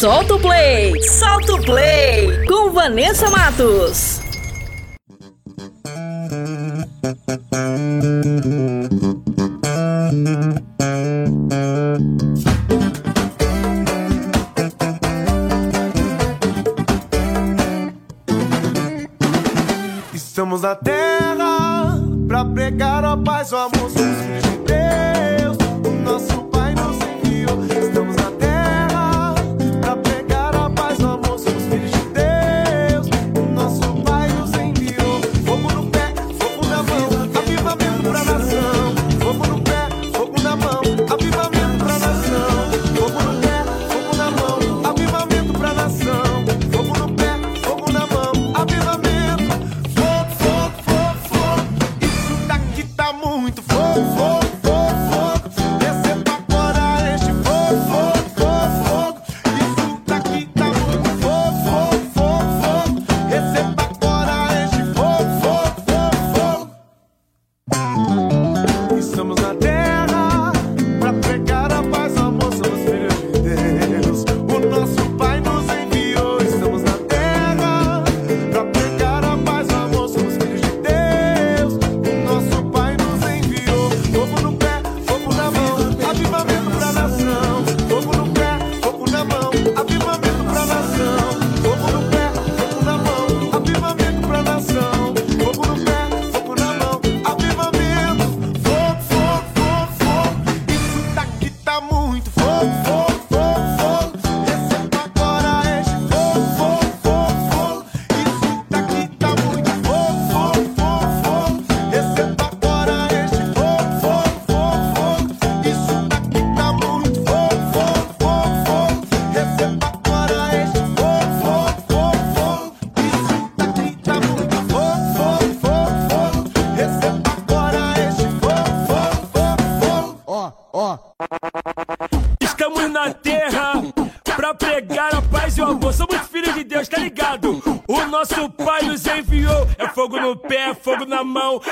[0.00, 0.98] Solta o play!
[1.02, 2.46] Solta o play!
[2.46, 4.18] Com Vanessa Matos.
[20.14, 23.90] Estamos na terra pra pregar a paz, o amor,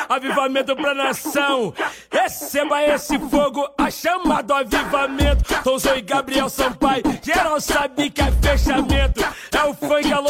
[0.09, 1.74] avivamento pra nação.
[2.11, 5.62] Receba esse fogo, a chama do avivamento.
[5.62, 9.24] Tonzão e Gabriel Sampaio, geral sabe que é fechamento.
[9.52, 10.20] É o funk, a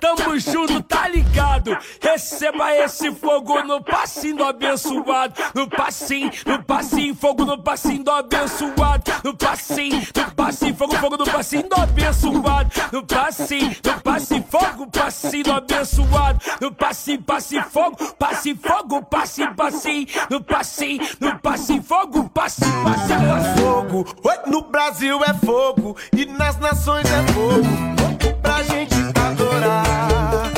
[0.00, 1.76] tamo junto, tá ligado?
[2.00, 5.34] Receba esse fogo no passinho do abençoado.
[5.54, 9.02] No passinho, no passinho, fogo no passinho do abençoado.
[9.24, 12.70] No passinho, no passinho, fogo, fogo no passinho do abençoado.
[12.92, 16.40] No passinho, no passinho, fogo, passinho do abençoado.
[16.60, 20.06] No passinho, passinho, fogo, passinho, fogo, passinho, passinho.
[20.30, 23.36] No passinho, no passinho, fogo, passinho, passinho.
[23.36, 24.06] É fogo,
[24.46, 27.98] no Brasil é fogo e nas nações é fogo.
[28.42, 29.47] Pra gente adorar.
[29.47, 30.57] Oi, fogo,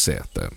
[0.00, 0.50] certa.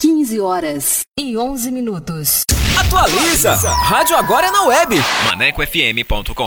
[0.00, 2.42] 15 horas e 11 minutos.
[2.78, 3.54] Atualiza!
[3.54, 4.96] Rádio agora é na web.
[5.26, 6.46] ManecoFM.com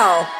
[0.00, 0.39] Pessoal!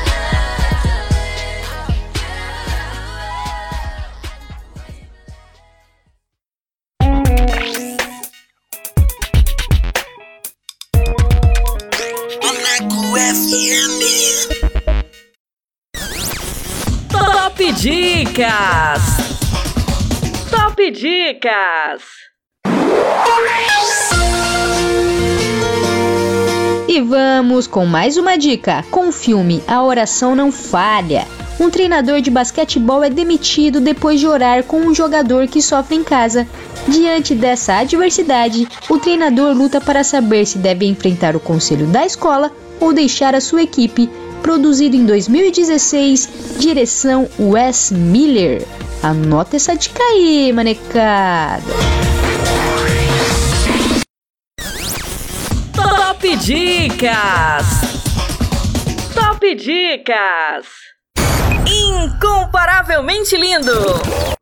[17.61, 19.01] Top Dicas!
[20.49, 22.01] Top Dicas!
[26.87, 28.83] E vamos com mais uma dica.
[28.89, 31.27] Com o filme A Oração Não Falha.
[31.59, 36.03] Um treinador de basquetebol é demitido depois de orar com um jogador que sofre em
[36.03, 36.47] casa.
[36.87, 42.51] Diante dessa adversidade, o treinador luta para saber se deve enfrentar o conselho da escola
[42.79, 44.09] ou deixar a sua equipe.
[44.41, 48.65] Produzido em 2016, direção Wes Miller.
[49.03, 51.63] Anota essa dica aí, manecada.
[55.73, 57.65] Top Dicas!
[59.13, 60.67] Top Dicas!
[61.65, 64.40] Incomparavelmente lindo!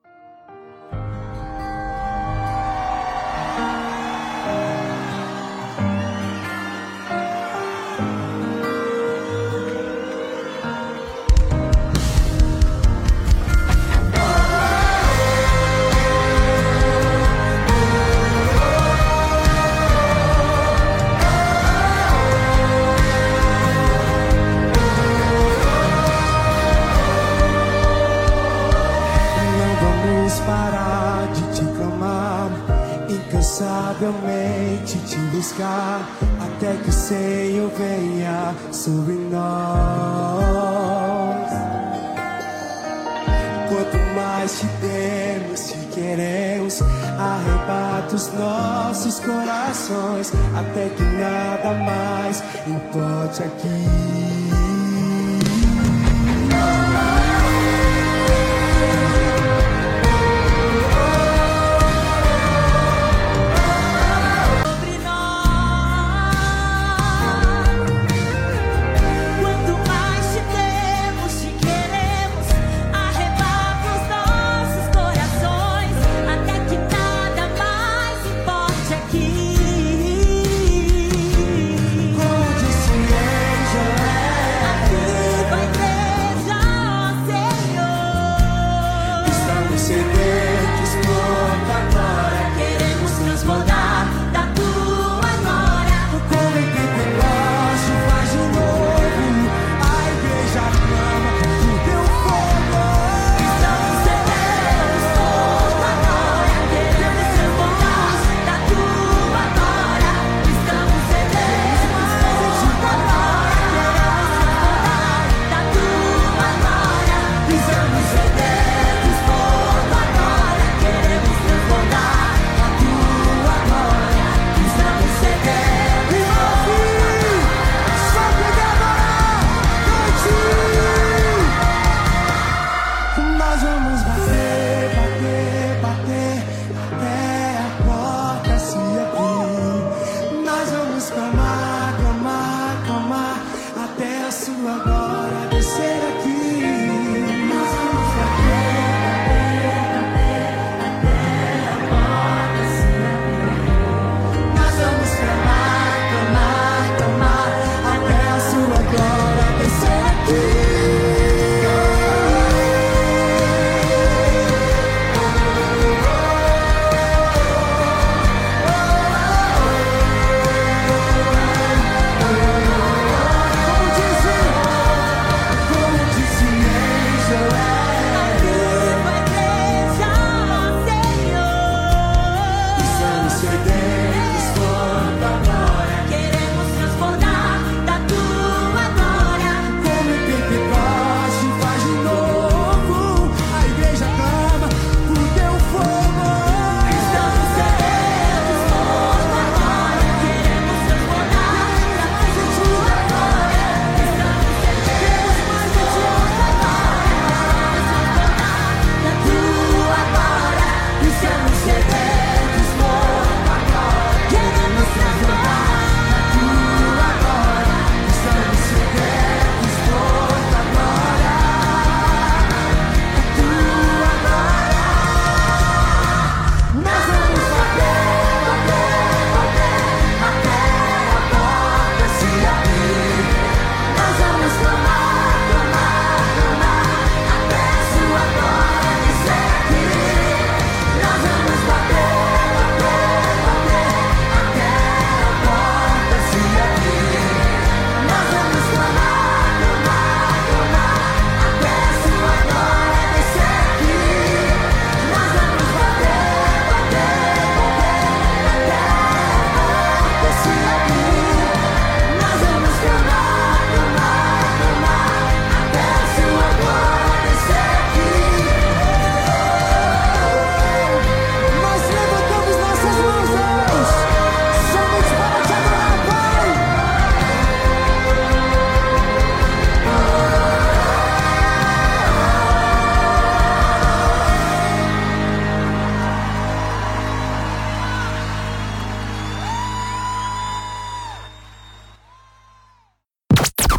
[34.00, 36.10] Incansavelmente te buscar,
[36.40, 40.30] até que o Senhor venha sobre nós.
[43.68, 53.44] Quanto mais te temos, te queremos, arrebata os nossos corações, até que nada mais importe
[53.44, 54.39] aqui.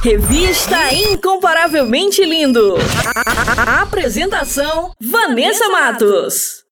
[0.02, 2.77] Revista Incomparavelmente Lindo.
[3.82, 6.64] Apresentação: Vanessa Matos.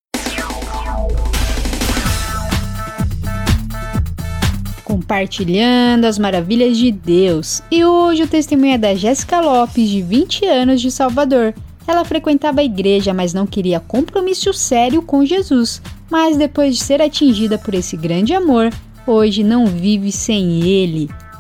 [4.83, 7.61] Compartilhando as maravilhas de Deus.
[7.71, 11.53] E hoje o testemunho é da Jéssica Lopes, de 20 anos, de Salvador.
[11.87, 15.83] Ela frequentava a igreja, mas não queria compromisso sério com Jesus.
[16.11, 18.73] Mas depois de ser atingida por esse grande amor,
[19.07, 21.11] hoje não vive sem ele.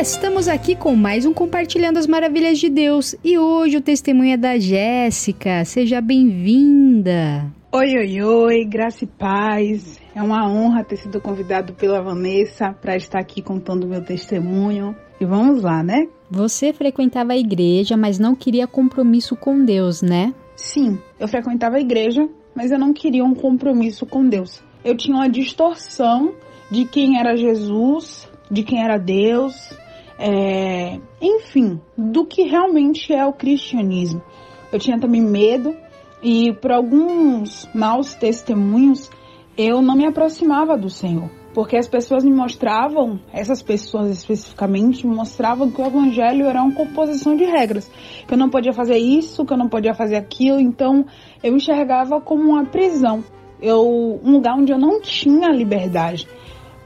[0.00, 3.14] Estamos aqui com mais um Compartilhando as Maravilhas de Deus.
[3.22, 5.62] E hoje o testemunho é da Jéssica.
[5.66, 7.52] Seja bem-vinda.
[7.70, 10.00] Oi, oi, oi, graça e paz.
[10.14, 14.96] É uma honra ter sido convidado pela Vanessa para estar aqui contando meu testemunho.
[15.20, 16.08] E vamos lá, né?
[16.30, 20.32] Você frequentava a igreja, mas não queria compromisso com Deus, né?
[20.56, 24.62] Sim, eu frequentava a igreja, mas eu não queria um compromisso com Deus.
[24.82, 26.32] Eu tinha uma distorção
[26.70, 29.78] de quem era Jesus, de quem era Deus,
[30.20, 31.00] é...
[31.20, 34.22] enfim, do que realmente é o cristianismo.
[34.70, 35.74] Eu tinha também medo
[36.22, 39.10] e por alguns maus testemunhos
[39.56, 41.30] eu não me aproximava do Senhor.
[41.52, 46.72] Porque as pessoas me mostravam, essas pessoas especificamente, me mostravam que o evangelho era uma
[46.72, 47.90] composição de regras.
[48.26, 50.60] Que eu não podia fazer isso, que eu não podia fazer aquilo.
[50.60, 51.04] Então
[51.42, 53.24] eu enxergava como uma prisão.
[53.60, 56.28] Eu, um lugar onde eu não tinha liberdade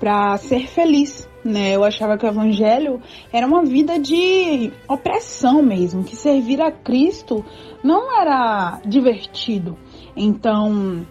[0.01, 1.28] para ser feliz.
[1.44, 1.76] Né?
[1.76, 3.02] Eu achava que o evangelho
[3.32, 7.44] era uma vida de opressão mesmo, que servir a Cristo
[7.82, 9.76] não era divertido.
[10.16, 11.04] Então,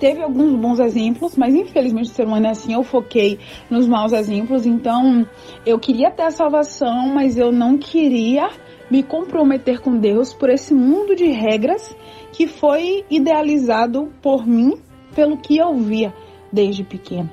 [0.00, 3.38] teve alguns bons exemplos, mas infelizmente o ser humano é assim, eu foquei
[3.70, 5.26] nos maus exemplos, então
[5.64, 8.50] eu queria ter a salvação, mas eu não queria
[8.90, 11.96] me comprometer com Deus por esse mundo de regras
[12.32, 14.78] que foi idealizado por mim
[15.14, 16.14] pelo que eu via
[16.52, 17.30] desde pequeno.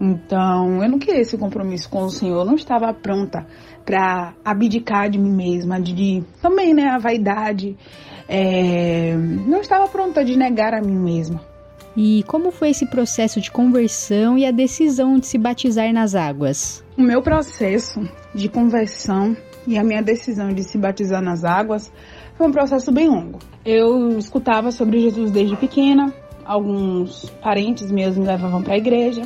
[0.00, 3.46] Então, eu não queria esse compromisso com o Senhor, eu não estava pronta
[3.84, 7.76] para abdicar de mim mesma, de, de, também, né, a vaidade.
[8.26, 9.14] É,
[9.46, 11.40] não estava pronta de negar a mim mesma.
[11.96, 16.84] E como foi esse processo de conversão e a decisão de se batizar nas águas?
[16.96, 18.00] O meu processo
[18.34, 19.36] de conversão
[19.66, 21.92] e a minha decisão de se batizar nas águas
[22.36, 23.38] foi um processo bem longo.
[23.64, 26.14] Eu escutava sobre Jesus desde pequena,
[26.44, 29.22] alguns parentes meus me levavam para a igreja,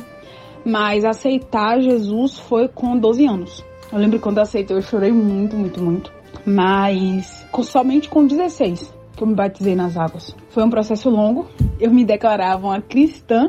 [0.65, 3.63] mas aceitar Jesus foi com 12 anos.
[3.91, 6.11] Eu lembro quando eu aceitei, eu chorei muito, muito, muito.
[6.45, 10.35] Mas somente com 16 que eu me batizei nas águas.
[10.49, 11.47] Foi um processo longo.
[11.79, 13.47] Eu me declarava uma cristã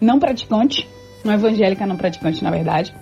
[0.00, 0.88] não praticante,
[1.24, 2.94] uma evangélica não praticante, na verdade.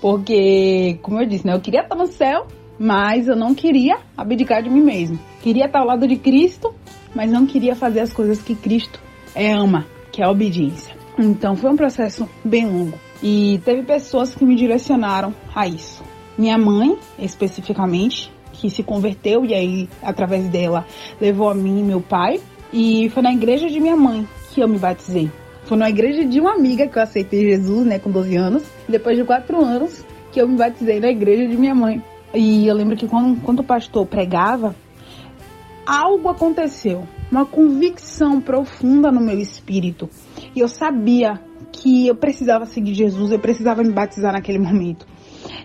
[0.00, 2.46] Porque, como eu disse, né, eu queria estar no céu,
[2.78, 5.18] mas eu não queria abdicar de mim mesmo.
[5.42, 6.74] Queria estar ao lado de Cristo,
[7.14, 9.00] mas não queria fazer as coisas que Cristo
[9.34, 10.97] é, ama, que é a obediência.
[11.18, 12.98] Então foi um processo bem longo.
[13.22, 16.02] E teve pessoas que me direcionaram a isso.
[16.36, 20.86] Minha mãe, especificamente, que se converteu e aí, através dela,
[21.20, 22.40] levou a mim e meu pai.
[22.72, 25.30] E foi na igreja de minha mãe que eu me batizei.
[25.64, 28.62] Foi na igreja de uma amiga que eu aceitei Jesus, né, com 12 anos.
[28.88, 32.02] Depois de 4 anos que eu me batizei na igreja de minha mãe.
[32.32, 34.76] E eu lembro que quando, quando o pastor pregava,
[35.86, 37.06] algo aconteceu.
[37.30, 40.08] Uma convicção profunda no meu espírito.
[40.54, 41.40] E eu sabia
[41.72, 45.06] que eu precisava seguir Jesus, eu precisava me batizar naquele momento.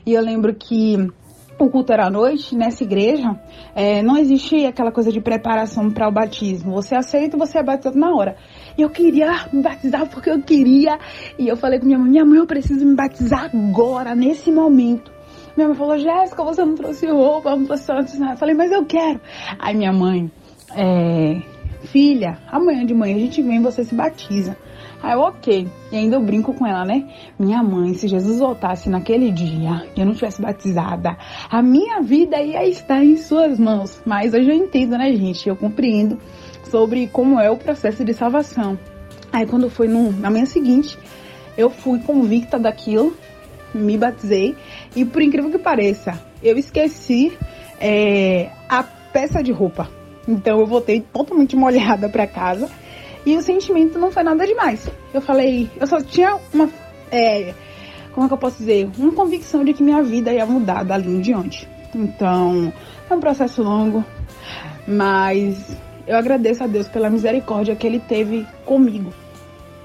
[0.06, 0.98] E eu lembro que
[1.60, 3.40] o culto era à noite, nessa igreja,
[3.76, 6.74] é, não existe aquela coisa de preparação para o batismo.
[6.74, 8.36] Você aceita, você é batizado na hora.
[8.78, 10.98] E eu queria me batizar porque eu queria.
[11.38, 15.12] E eu falei com minha mãe: minha mãe, eu preciso me batizar agora, nesse momento.
[15.56, 18.34] Minha mãe falou: Jéssica, você não trouxe roupa, não trouxe nada.
[18.34, 19.22] Eu falei: mas eu quero.
[19.60, 20.32] Aí minha mãe,
[20.76, 21.42] é,
[21.84, 24.58] filha, amanhã de manhã a gente vem e você se batiza.
[25.04, 25.68] Aí eu, ok.
[25.92, 27.06] E ainda eu brinco com ela, né?
[27.38, 31.18] Minha mãe, se Jesus voltasse naquele dia e eu não tivesse batizada,
[31.50, 34.02] a minha vida ia estar em suas mãos.
[34.06, 35.50] Mas hoje eu entendo, né, gente?
[35.50, 36.18] Eu compreendo
[36.72, 38.80] sobre como é o processo de salvação.
[39.30, 40.98] Aí quando foi no, na manhã seguinte,
[41.58, 43.14] eu fui convicta daquilo,
[43.74, 44.56] me batizei
[44.96, 47.38] e por incrível que pareça, eu esqueci
[47.78, 49.90] é, a peça de roupa.
[50.26, 52.70] Então eu voltei totalmente molhada para casa
[53.26, 54.88] E o sentimento não foi nada demais.
[55.14, 56.70] Eu falei, eu só tinha uma.
[57.12, 57.54] É,
[58.12, 58.90] como é que eu posso dizer?
[58.98, 61.68] Uma convicção de que minha vida ia mudar dali em diante.
[61.96, 62.74] Então,
[63.10, 64.04] é um processo longo,
[64.88, 69.14] mas eu agradeço a Deus pela misericórdia que Ele teve comigo.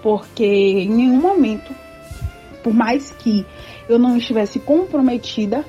[0.02, 1.72] Porque em nenhum momento,
[2.62, 3.46] por mais que
[3.88, 5.64] eu não estivesse comprometida,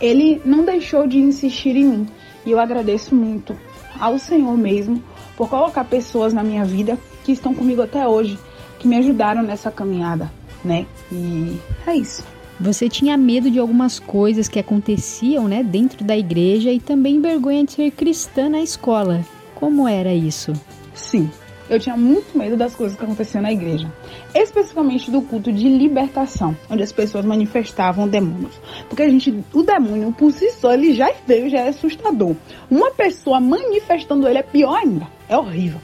[0.00, 2.06] Ele não deixou de insistir em mim.
[2.44, 3.56] E eu agradeço muito
[4.00, 5.02] ao Senhor mesmo
[5.36, 8.38] por colocar pessoas na minha vida que estão comigo até hoje,
[8.78, 10.30] que me ajudaram nessa caminhada,
[10.64, 10.86] né?
[11.10, 12.24] E é isso.
[12.60, 17.64] Você tinha medo de algumas coisas que aconteciam, né, dentro da igreja e também vergonha
[17.64, 19.24] de ser cristã na escola.
[19.54, 20.52] Como era isso?
[20.94, 21.28] Sim,
[21.72, 23.90] eu tinha muito medo das coisas que aconteciam na igreja,
[24.34, 28.60] especificamente do culto de libertação, onde as pessoas manifestavam demônios.
[28.88, 32.36] Porque a gente, o demônio por si só, ele já veio, já é assustador.
[32.70, 35.80] Uma pessoa manifestando ele é pior ainda, é horrível.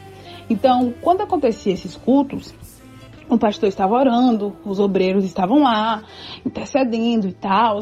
[0.49, 2.55] Então, quando acontecia esses cultos,
[3.29, 6.03] o pastor estava orando, os obreiros estavam lá,
[6.45, 7.81] intercedendo e tal,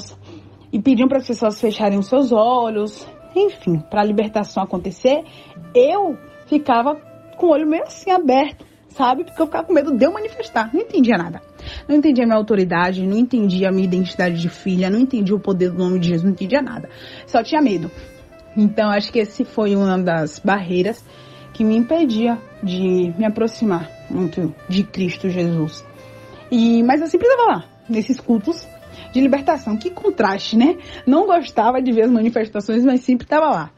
[0.73, 5.25] e pediam para as pessoas fecharem os seus olhos, enfim, para a libertação acontecer,
[5.75, 6.17] eu
[6.47, 6.97] ficava
[7.37, 9.25] com o olho meio assim aberto, sabe?
[9.25, 11.41] Porque eu ficava com medo de eu manifestar, não entendia nada.
[11.89, 15.41] Não entendia a minha autoridade, não entendia a minha identidade de filha, não entendia o
[15.41, 16.89] poder do nome de Jesus, não entendia nada.
[17.27, 17.91] Só tinha medo.
[18.57, 21.05] Então, acho que esse foi uma das barreiras
[21.57, 25.83] que me impedia de me aproximar muito de Cristo Jesus.
[26.51, 28.69] E mas eu sempre estava lá nesses cultos
[29.11, 29.79] de libertação.
[29.79, 30.77] Que contraste, né?
[31.07, 33.71] Não gostava de ver as manifestações, mas sempre estava lá.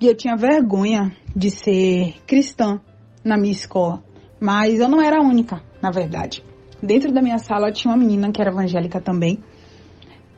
[0.00, 2.80] E eu tinha vergonha de ser cristã
[3.24, 4.00] na minha escola,
[4.40, 6.44] mas eu não era a única, na verdade.
[6.80, 9.40] Dentro da minha sala tinha uma menina que era evangélica também.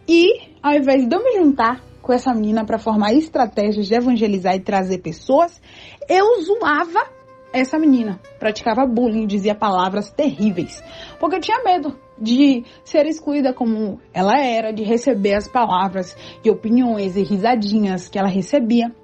[0.09, 4.55] E ao invés de eu me juntar com essa menina para formar estratégias de evangelizar
[4.55, 5.59] e trazer pessoas,
[6.06, 7.01] eu zoava
[7.51, 10.82] essa menina, praticava bullying, dizia palavras terríveis,
[11.18, 16.14] porque eu tinha medo de ser excluída como ela era, de receber as palavras
[16.44, 18.94] e opiniões e risadinhas que ela recebia.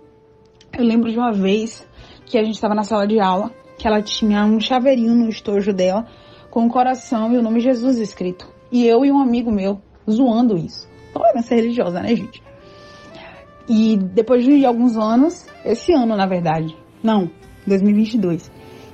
[0.76, 1.88] Eu lembro de uma vez
[2.26, 5.72] que a gente estava na sala de aula, que ela tinha um chaveirinho no estojo
[5.72, 6.06] dela
[6.50, 8.46] com o coração e o nome Jesus escrito.
[8.70, 10.86] E eu e um amigo meu zoando isso.
[11.14, 12.49] Tolerância religiosa, né, gente?
[13.68, 17.30] E depois de alguns anos, esse ano na verdade, não,
[17.66, 18.50] 2022,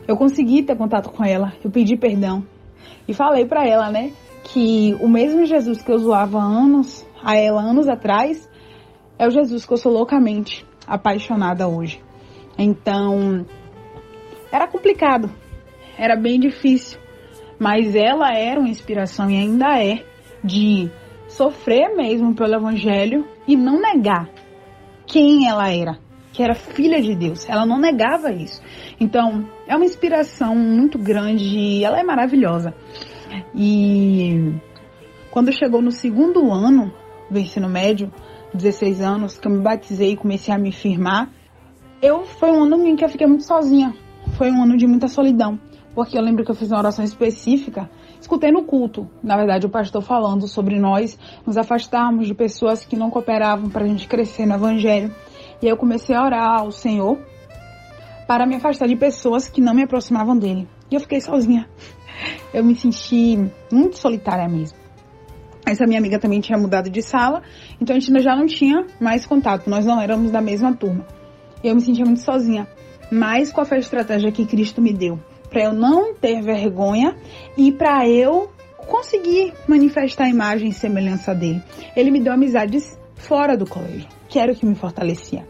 [0.06, 2.44] eu consegui ter contato com ela, eu pedi perdão
[3.08, 4.12] e falei para ela, né,
[4.44, 8.48] que o mesmo Jesus que eu zoava anos, a ela anos atrás,
[9.18, 12.00] é o Jesus que eu sou loucamente apaixonada hoje.
[12.58, 13.44] Então,
[14.52, 15.30] era complicado,
[15.98, 16.98] era bem difícil,
[17.58, 20.04] mas ela era uma inspiração e ainda é
[20.44, 20.90] de
[21.28, 24.28] sofrer mesmo pelo evangelho e não negar
[25.06, 25.98] quem ela era,
[26.32, 27.48] que era filha de Deus.
[27.48, 28.60] Ela não negava isso.
[29.00, 32.74] Então, é uma inspiração muito grande ela é maravilhosa.
[33.54, 34.54] E
[35.30, 36.92] quando chegou no segundo ano
[37.30, 38.12] do ensino médio,
[38.54, 41.30] 16 anos, que eu me batizei e comecei a me firmar,
[42.00, 43.94] eu foi um ano em que eu fiquei muito sozinha.
[44.36, 45.58] Foi um ano de muita solidão,
[45.94, 47.88] porque eu lembro que eu fiz uma oração específica
[48.26, 51.16] escutei no culto, na verdade, o pastor falando sobre nós
[51.46, 55.14] nos afastarmos de pessoas que não cooperavam para a gente crescer no evangelho.
[55.62, 57.18] E aí eu comecei a orar ao Senhor
[58.26, 60.68] para me afastar de pessoas que não me aproximavam dele.
[60.90, 61.68] E eu fiquei sozinha.
[62.52, 63.38] Eu me senti
[63.70, 64.76] muito solitária mesmo.
[65.64, 67.42] Essa minha amiga também tinha mudado de sala,
[67.80, 71.06] então a gente já não tinha mais contato, nós não éramos da mesma turma.
[71.62, 72.66] Eu me sentia muito sozinha.
[73.10, 75.20] Mas foi a estratégia que Cristo me deu?
[75.48, 77.16] Para eu não ter vergonha
[77.56, 78.50] e para eu
[78.86, 81.62] conseguir manifestar a imagem e semelhança dele.
[81.94, 85.46] Ele me deu amizades fora do colégio, que era o que me fortalecia.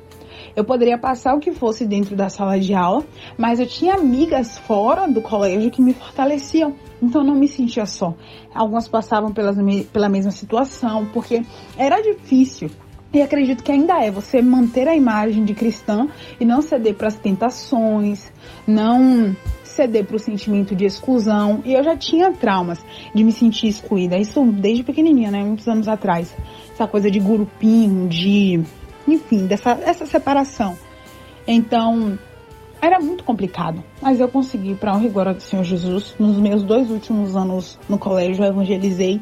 [0.54, 3.04] Eu poderia passar o que fosse dentro da sala de aula,
[3.36, 6.74] mas eu tinha amigas fora do colégio que me fortaleciam.
[7.02, 8.14] Então eu não me sentia só.
[8.54, 9.56] Algumas passavam pelas,
[9.92, 11.42] pela mesma situação, porque
[11.76, 12.70] era difícil.
[13.12, 16.08] E acredito que ainda é você manter a imagem de cristã
[16.40, 18.32] e não ceder para as tentações,
[18.66, 19.36] não
[19.76, 21.62] ceder para o sentimento de exclusão.
[21.64, 22.84] E eu já tinha traumas
[23.14, 24.16] de me sentir excluída.
[24.16, 25.44] Isso desde pequenininha, né?
[25.44, 26.34] Muitos anos atrás.
[26.72, 28.62] Essa coisa de grupinho, de.
[29.06, 30.76] Enfim, dessa essa separação.
[31.46, 32.18] Então,
[32.80, 33.84] era muito complicado.
[34.02, 37.98] Mas eu consegui, para e glória do Senhor Jesus, nos meus dois últimos anos no
[37.98, 39.20] colégio, eu evangelizei.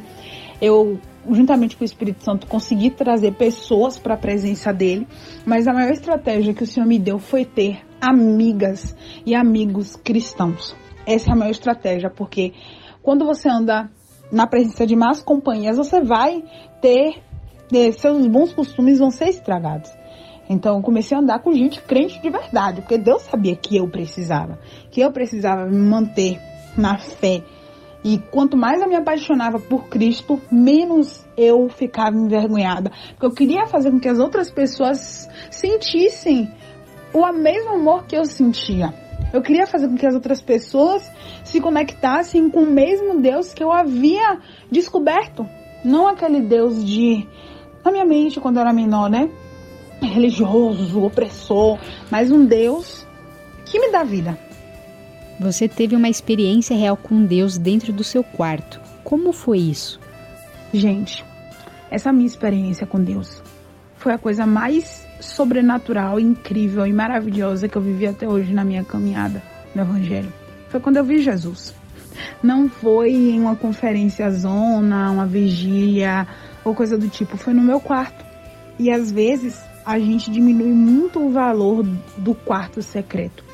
[0.60, 0.98] Eu
[1.30, 5.06] juntamente com o Espírito Santo, consegui trazer pessoas para a presença dele,
[5.44, 8.94] mas a maior estratégia que o Senhor me deu foi ter amigas
[9.24, 10.76] e amigos cristãos.
[11.06, 12.52] Essa é a maior estratégia, porque
[13.02, 13.90] quando você anda
[14.32, 16.42] na presença de más companhias, você vai
[16.80, 17.22] ter,
[17.98, 19.90] seus bons costumes vão ser estragados.
[20.48, 23.88] Então eu comecei a andar com gente crente de verdade, porque Deus sabia que eu
[23.88, 24.58] precisava,
[24.90, 26.38] que eu precisava me manter
[26.76, 27.42] na fé.
[28.02, 33.66] E quanto mais eu me apaixonava por Cristo, menos eu ficava envergonhada, porque eu queria
[33.66, 36.50] fazer com que as outras pessoas sentissem
[37.14, 38.92] o mesmo amor que eu sentia.
[39.32, 41.08] Eu queria fazer com que as outras pessoas
[41.44, 45.48] se conectassem com o mesmo Deus que eu havia descoberto.
[45.84, 47.26] Não aquele Deus de.
[47.84, 49.30] Na minha mente, quando eu era menor, né?
[50.02, 51.78] Religioso, opressor,
[52.10, 53.06] mas um Deus
[53.64, 54.38] que me dá vida.
[55.38, 58.80] Você teve uma experiência real com Deus dentro do seu quarto.
[59.02, 60.00] Como foi isso?
[60.72, 61.24] Gente,
[61.90, 63.42] essa minha experiência com Deus
[63.96, 68.84] foi a coisa mais sobrenatural, incrível e maravilhosa que eu vivi até hoje na minha
[68.84, 69.42] caminhada
[69.74, 70.32] no Evangelho.
[70.68, 71.74] Foi quando eu vi Jesus.
[72.42, 76.26] Não foi em uma conferência zona, uma vigília
[76.64, 77.36] ou coisa do tipo.
[77.36, 78.24] Foi no meu quarto.
[78.78, 81.84] E às vezes a gente diminui muito o valor
[82.16, 83.44] do quarto secreto.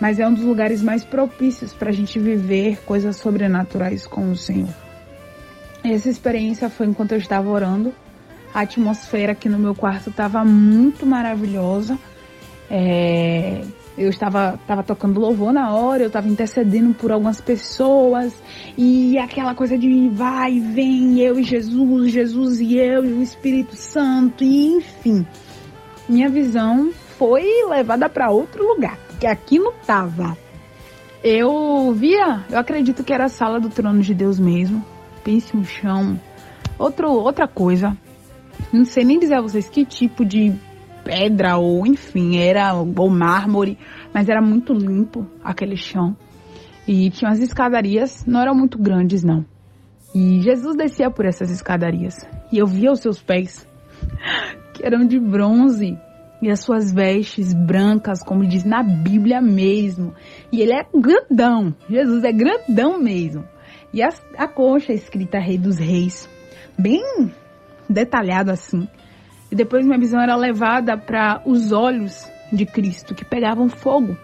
[0.00, 4.36] Mas é um dos lugares mais propícios para a gente viver coisas sobrenaturais com o
[4.36, 4.74] Senhor.
[5.84, 7.92] Essa experiência foi enquanto eu estava orando.
[8.52, 11.98] A atmosfera aqui no meu quarto estava muito maravilhosa.
[12.70, 13.62] É,
[13.98, 18.32] eu estava, estava tocando louvor na hora, eu estava intercedendo por algumas pessoas
[18.76, 23.76] e aquela coisa de vai vem, eu e Jesus, Jesus e eu e o Espírito
[23.76, 25.26] Santo, e enfim.
[26.08, 30.36] Minha visão foi levada para outro lugar, que aqui não tava.
[31.22, 34.84] Eu via, eu acredito que era a sala do trono de Deus mesmo.
[35.22, 36.18] Pense um chão,
[36.78, 37.94] outro, outra coisa.
[38.72, 40.52] Não sei nem dizer a vocês que tipo de
[41.04, 43.78] pedra ou enfim, era ou mármore,
[44.12, 46.16] mas era muito limpo aquele chão.
[46.86, 49.44] E tinha as escadarias, não eram muito grandes não.
[50.14, 52.16] E Jesus descia por essas escadarias
[52.52, 53.66] e eu via os seus pés,
[54.74, 55.96] que eram de bronze,
[56.42, 60.14] e as suas vestes brancas, como diz na Bíblia mesmo.
[60.50, 63.44] E ele é grandão, Jesus é grandão mesmo.
[63.92, 64.08] E a,
[64.38, 66.28] a coxa escrita Rei dos Reis,
[66.78, 67.02] bem
[67.90, 68.88] detalhado assim.
[69.50, 74.16] E depois minha visão era levada para os olhos de Cristo, que pegavam fogo.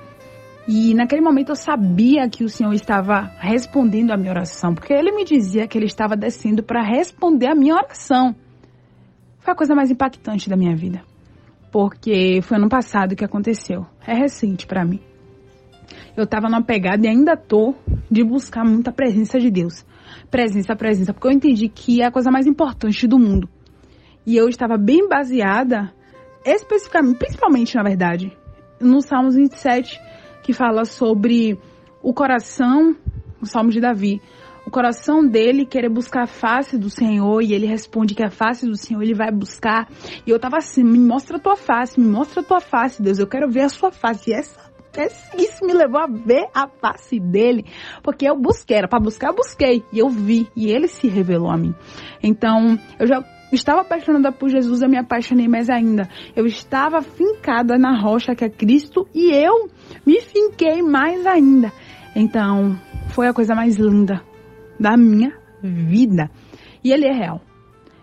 [0.68, 5.12] E naquele momento eu sabia que o Senhor estava respondendo a minha oração, porque ele
[5.12, 8.34] me dizia que ele estava descendo para responder a minha oração.
[9.38, 11.02] Foi a coisa mais impactante da minha vida,
[11.70, 13.86] porque foi ano passado que aconteceu.
[14.04, 15.00] É recente para mim.
[16.16, 17.74] Eu estava numa pegada e ainda tô
[18.10, 19.86] de buscar muita presença de Deus.
[20.30, 23.48] Presença, presença, porque eu entendi que é a coisa mais importante do mundo.
[24.26, 25.92] E eu estava bem baseada,
[26.44, 28.36] especificamente, principalmente na verdade,
[28.80, 30.00] no Salmos 27,
[30.42, 31.58] que fala sobre
[32.02, 32.96] o coração,
[33.40, 34.20] o Salmo de Davi,
[34.66, 38.66] o coração dele querer buscar a face do Senhor e ele responde que a face
[38.66, 39.88] do Senhor ele vai buscar.
[40.26, 43.20] E eu tava assim, me mostra a tua face, me mostra a tua face, Deus,
[43.20, 44.30] eu quero ver a sua face.
[44.30, 44.58] E essa,
[45.38, 47.64] isso me levou a ver a face dele,
[48.02, 51.50] porque eu busquei, era para buscar, eu busquei e eu vi e ele se revelou
[51.50, 51.72] a mim.
[52.20, 53.22] Então, eu já
[53.54, 56.08] estava apaixonada por Jesus, eu me apaixonei mais ainda.
[56.34, 59.68] Eu estava fincada na rocha que é Cristo e eu
[60.04, 61.72] me finquei mais ainda.
[62.14, 62.78] Então,
[63.08, 64.22] foi a coisa mais linda
[64.78, 65.32] da minha
[65.62, 66.30] vida.
[66.82, 67.40] E ele é real.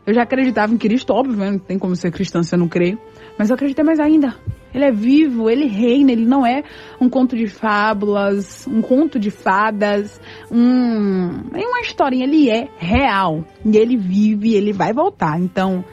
[0.05, 1.51] Eu já acreditava em Cristo, óbvio, né?
[1.51, 2.99] não tem como ser cristã se eu não creio.
[3.37, 4.35] Mas eu acreditei mais ainda.
[4.73, 6.63] Ele é vivo, ele reina, ele não é
[6.99, 10.19] um conto de fábulas, um conto de fadas,
[10.51, 13.45] um, é uma historinha, ele é real.
[13.63, 15.39] E ele vive, ele vai voltar.
[15.39, 15.85] Então,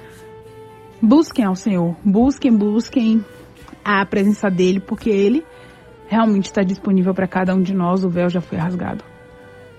[1.01, 3.24] busquem ao Senhor, busquem, busquem
[3.85, 5.44] a presença dele, porque ele
[6.09, 9.05] realmente está disponível para cada um de nós, o véu já foi rasgado.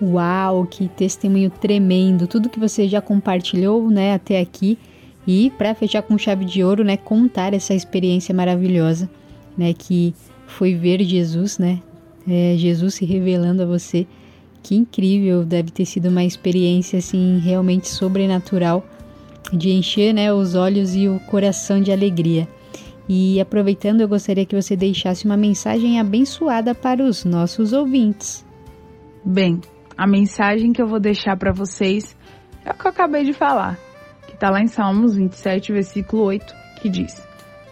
[0.00, 2.26] Uau, que testemunho tremendo!
[2.26, 4.78] Tudo que você já compartilhou, né, até aqui.
[5.26, 9.08] E para fechar com chave de ouro, né, contar essa experiência maravilhosa,
[9.56, 10.14] né, que
[10.46, 11.80] foi ver Jesus, né,
[12.28, 14.06] é, Jesus se revelando a você.
[14.62, 18.84] Que incrível, deve ter sido uma experiência assim realmente sobrenatural
[19.52, 22.48] de encher, né, os olhos e o coração de alegria.
[23.08, 28.44] E aproveitando, eu gostaria que você deixasse uma mensagem abençoada para os nossos ouvintes.
[29.24, 29.60] Bem,
[29.96, 32.16] a mensagem que eu vou deixar para vocês
[32.64, 33.78] é o que eu acabei de falar,
[34.42, 37.24] está lá em Salmos 27, versículo 8, que diz: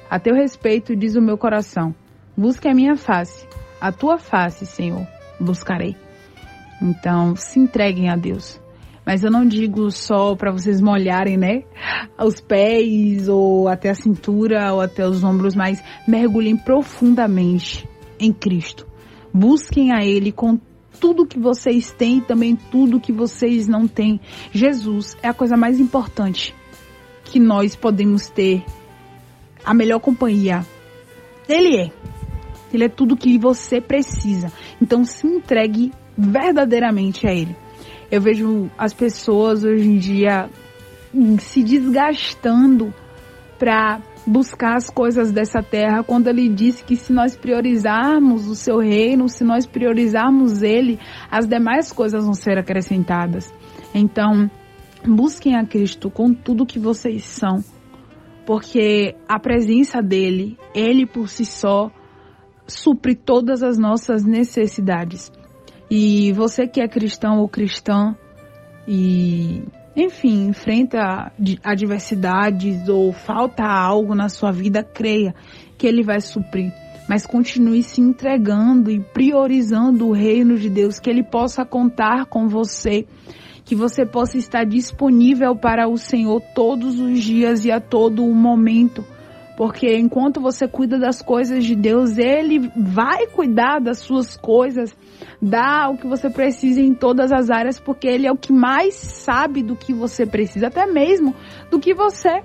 [0.08, 1.92] A teu respeito diz o meu coração:
[2.36, 3.44] busque a minha face,
[3.80, 5.04] a tua face, Senhor,
[5.40, 5.96] buscarei.
[6.80, 8.60] Então, se entreguem a Deus.
[9.04, 11.64] Mas eu não digo só para vocês molharem, né?
[12.16, 17.88] Os pés ou até a cintura ou até os ombros, mas mergulhem profundamente
[18.20, 18.86] em Cristo.
[19.34, 20.56] Busquem a Ele com
[21.00, 24.20] tudo que vocês têm e também tudo que vocês não têm.
[24.52, 26.54] Jesus é a coisa mais importante
[27.30, 28.64] que nós podemos ter
[29.64, 30.66] a melhor companhia.
[31.48, 31.90] Ele é.
[32.72, 34.52] Ele é tudo que você precisa.
[34.80, 37.56] Então se entregue verdadeiramente a ele.
[38.10, 40.50] Eu vejo as pessoas hoje em dia
[41.14, 42.92] hum, se desgastando
[43.58, 48.78] para buscar as coisas dessa terra, quando ele disse que se nós priorizarmos o seu
[48.78, 50.98] reino, se nós priorizarmos ele,
[51.30, 53.52] as demais coisas vão ser acrescentadas.
[53.94, 54.50] Então,
[55.06, 57.62] busquem a Cristo com tudo que vocês são,
[58.46, 61.90] porque a presença dele, ele por si só,
[62.66, 65.30] supre todas as nossas necessidades.
[65.90, 68.16] E você que é cristão ou cristã
[68.86, 69.64] e
[69.94, 71.32] enfim, enfrenta
[71.64, 75.34] adversidades ou falta algo na sua vida, creia
[75.76, 76.72] que Ele vai suprir.
[77.08, 82.46] Mas continue se entregando e priorizando o reino de Deus, que Ele possa contar com
[82.48, 83.04] você,
[83.70, 88.34] que você possa estar disponível para o Senhor todos os dias e a todo o
[88.34, 89.04] momento.
[89.56, 94.92] Porque enquanto você cuida das coisas de Deus, Ele vai cuidar das suas coisas
[95.40, 98.94] dá o que você precisa em todas as áreas, porque ele é o que mais
[98.94, 101.32] sabe do que você precisa, até mesmo
[101.70, 102.42] do que você.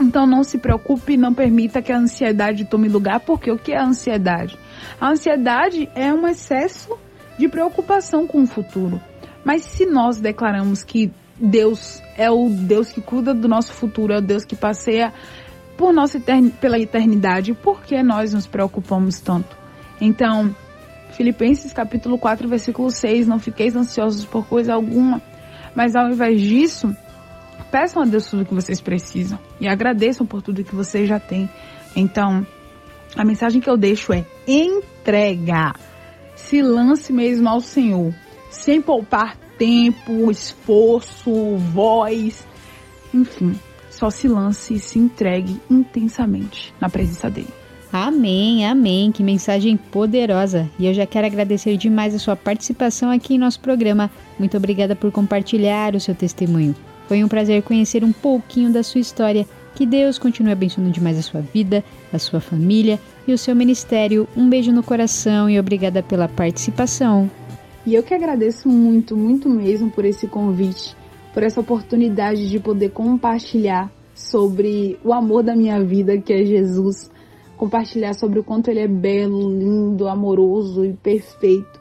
[0.00, 3.78] Então não se preocupe, não permita que a ansiedade tome lugar, porque o que é
[3.78, 4.58] a ansiedade?
[5.00, 6.98] A ansiedade é um excesso
[7.38, 9.00] de preocupação com o futuro.
[9.44, 14.18] Mas se nós declaramos que Deus é o Deus que cuida do nosso futuro, é
[14.18, 15.12] o Deus que passeia
[15.76, 19.56] por nossa etern pela eternidade, por que nós nos preocupamos tanto?
[19.98, 20.54] Então,
[21.12, 25.22] Filipenses capítulo 4, versículo 6, não fiqueis ansiosos por coisa alguma,
[25.74, 26.94] mas ao invés disso,
[27.70, 31.48] peçam a Deus tudo que vocês precisam e agradeçam por tudo que vocês já têm.
[31.96, 32.46] Então,
[33.16, 35.72] a mensagem que eu deixo é entrega.
[36.36, 38.14] Se lance mesmo ao Senhor,
[38.50, 42.46] sem poupar tempo, esforço, voz,
[43.14, 43.58] enfim,
[43.90, 47.60] só se lance e se entregue intensamente na presença dele.
[47.92, 49.10] Amém, amém.
[49.10, 50.70] Que mensagem poderosa.
[50.78, 54.10] E eu já quero agradecer demais a sua participação aqui em nosso programa.
[54.38, 56.74] Muito obrigada por compartilhar o seu testemunho.
[57.08, 59.46] Foi um prazer conhecer um pouquinho da sua história.
[59.74, 64.28] Que Deus continue abençoando demais a sua vida, a sua família e o seu ministério.
[64.36, 67.28] Um beijo no coração e obrigada pela participação.
[67.86, 70.94] E eu que agradeço muito, muito mesmo por esse convite,
[71.32, 77.10] por essa oportunidade de poder compartilhar sobre o amor da minha vida, que é Jesus.
[77.56, 81.80] Compartilhar sobre o quanto ele é belo, lindo, amoroso e perfeito.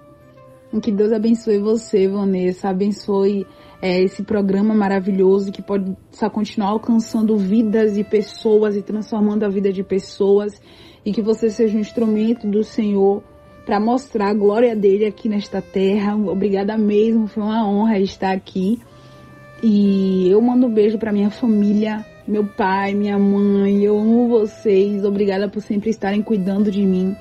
[0.81, 3.45] Que Deus abençoe você, Vanessa, abençoe
[3.81, 9.49] é, esse programa maravilhoso que pode só continuar alcançando vidas e pessoas e transformando a
[9.49, 10.61] vida de pessoas.
[11.03, 13.23] E que você seja um instrumento do Senhor
[13.69, 16.15] para mostrar a glória dele aqui nesta terra.
[16.15, 18.79] Obrigada mesmo, foi uma honra estar aqui.
[19.61, 25.05] E eu mando um beijo para minha família, meu pai, minha mãe, eu amo vocês.
[25.05, 27.15] Obrigada por sempre estarem cuidando de mim.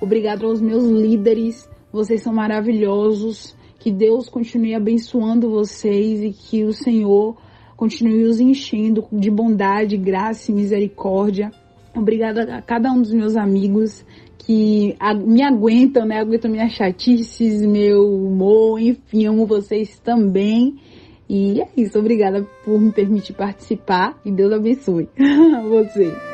[0.00, 1.70] Obrigada aos meus líderes.
[1.92, 3.56] Vocês são maravilhosos.
[3.78, 7.36] Que Deus continue abençoando vocês e que o Senhor
[7.76, 11.52] continue os enchendo de bondade, graça e misericórdia.
[11.94, 14.04] Obrigada a cada um dos meus amigos
[14.46, 14.96] que
[15.26, 16.20] me aguentam, né?
[16.20, 20.76] Aguentam minhas chatices, meu humor, enfim, amo vocês também.
[21.28, 25.08] E é isso, obrigada por me permitir participar e Deus abençoe
[25.68, 26.33] você.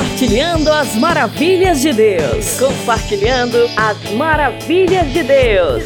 [0.00, 2.58] Compartilhando as maravilhas de Deus.
[2.58, 5.84] Compartilhando as maravilhas de Deus.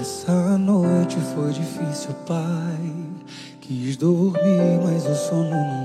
[0.00, 2.46] Essa noite foi difícil, pai.
[3.60, 5.75] Quis dormir, mas o sono não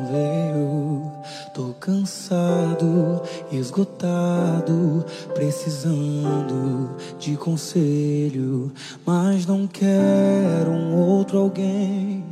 [3.57, 8.71] esgotado, precisando de conselho.
[9.05, 12.23] Mas não quero um outro alguém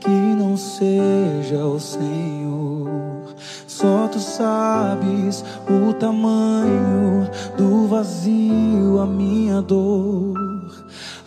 [0.00, 3.34] que não seja o Senhor.
[3.66, 10.34] Só tu sabes o tamanho do vazio, a minha dor.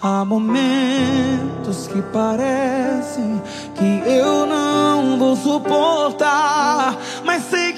[0.01, 3.41] Há momentos que parecem
[3.75, 7.68] que eu não vou suportar, mas sei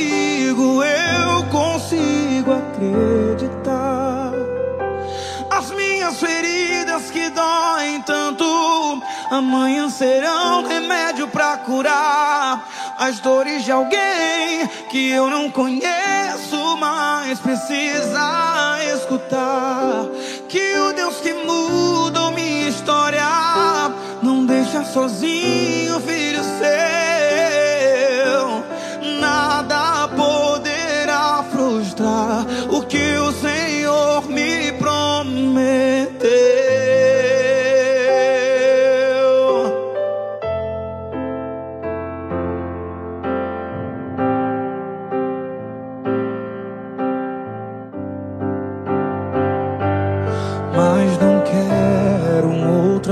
[0.00, 4.32] comigo eu consigo acreditar.
[5.50, 12.68] As minhas feridas que doem tanto, Amanhã serão remédio pra curar
[12.98, 20.06] as dores de alguém que eu não conheço, mas precisa escutar
[20.48, 23.22] que o Deus que mudou minha história
[24.20, 26.00] não deixa sozinho,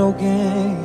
[0.09, 0.77] alguém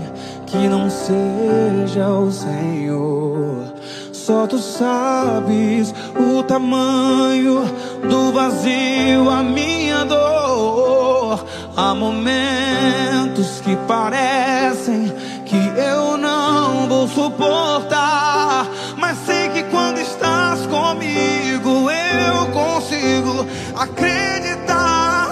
[0.47, 3.73] que não seja o Senhor.
[4.13, 7.65] Só tu sabes o tamanho
[8.09, 11.45] do vazio, a minha dor.
[11.77, 15.13] Há momentos que parecem
[15.45, 18.67] que eu não vou suportar.
[18.97, 25.25] Mas sei que quando estás comigo, eu consigo acreditar.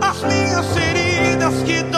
[0.00, 1.97] As minhas feridas que tanto,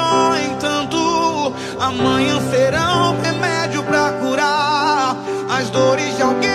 [1.91, 5.17] amanhã serão remédio pra curar
[5.51, 6.50] as dores de alguém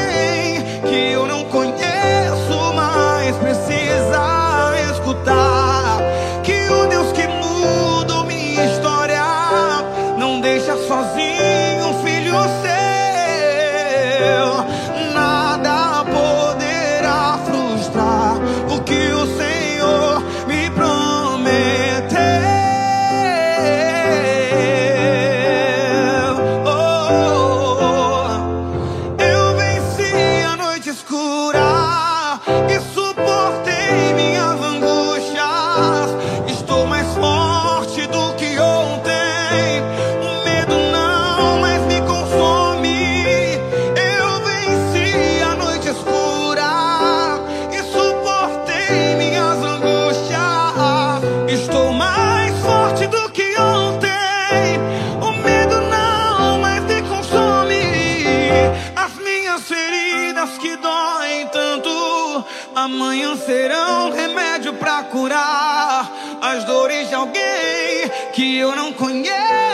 [68.36, 69.65] que eu não conheço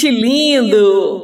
[0.00, 1.19] Incomparavelmente lindo.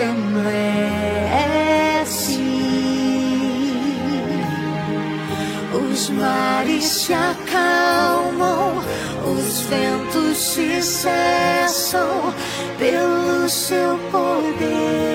[0.00, 0.80] Terra
[2.00, 2.40] estremece.
[5.72, 8.78] Os mares se acalmam,
[9.24, 12.34] os ventos se cessam
[12.78, 15.09] pelo seu poder.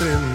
[0.00, 0.29] Terra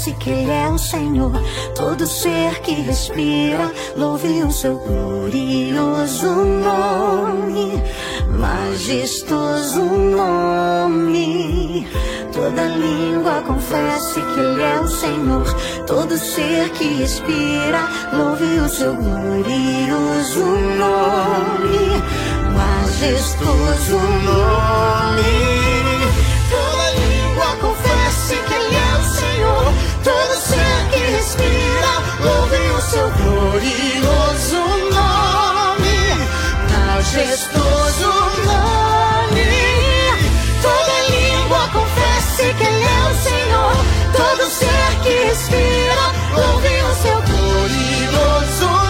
[0.00, 1.32] confesse que Ele é o Senhor.
[1.74, 7.82] Todo ser que respira, louve o seu glorioso nome.
[8.38, 11.06] Majestoso nome.
[12.32, 15.44] Toda língua confesse que Ele é o Senhor.
[15.86, 20.44] Todo ser que respira, louve o seu glorioso
[20.78, 22.02] nome.
[22.56, 25.59] Majestoso nome.
[30.02, 34.62] Todo ser que respira, louve o seu glorioso
[34.94, 36.00] nome.
[36.70, 38.12] Majestoso
[38.46, 39.50] nome.
[40.62, 43.76] Toda língua confesse que Ele é o Senhor.
[44.16, 46.04] Todo ser que respira,
[46.34, 48.89] louve o seu glorioso nome.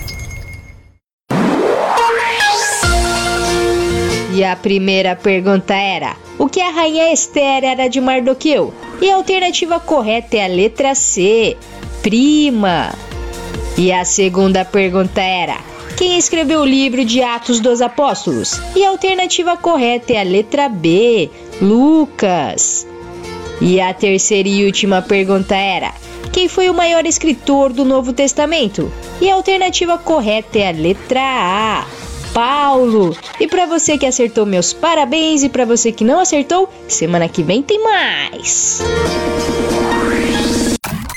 [4.33, 8.73] E a primeira pergunta era: O que a rainha Esther era de Mardoqueu?
[9.01, 11.55] E a alternativa correta é a letra C,
[12.01, 12.91] prima.
[13.77, 15.57] E a segunda pergunta era:
[15.97, 18.59] Quem escreveu o livro de Atos dos Apóstolos?
[18.75, 21.29] E a alternativa correta é a letra B,
[21.61, 22.87] Lucas.
[23.61, 25.93] E a terceira e última pergunta era:
[26.31, 28.91] Quem foi o maior escritor do Novo Testamento?
[29.19, 31.85] E a alternativa correta é a letra A,
[32.33, 33.15] Paulo.
[33.39, 35.43] E para você que acertou, meus parabéns.
[35.43, 38.81] E para você que não acertou, semana que vem tem mais.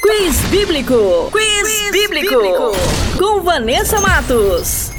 [0.00, 1.30] Quiz Bíblico.
[1.32, 2.36] Quiz, bíblico.
[3.18, 4.93] Com Vanessa Matos.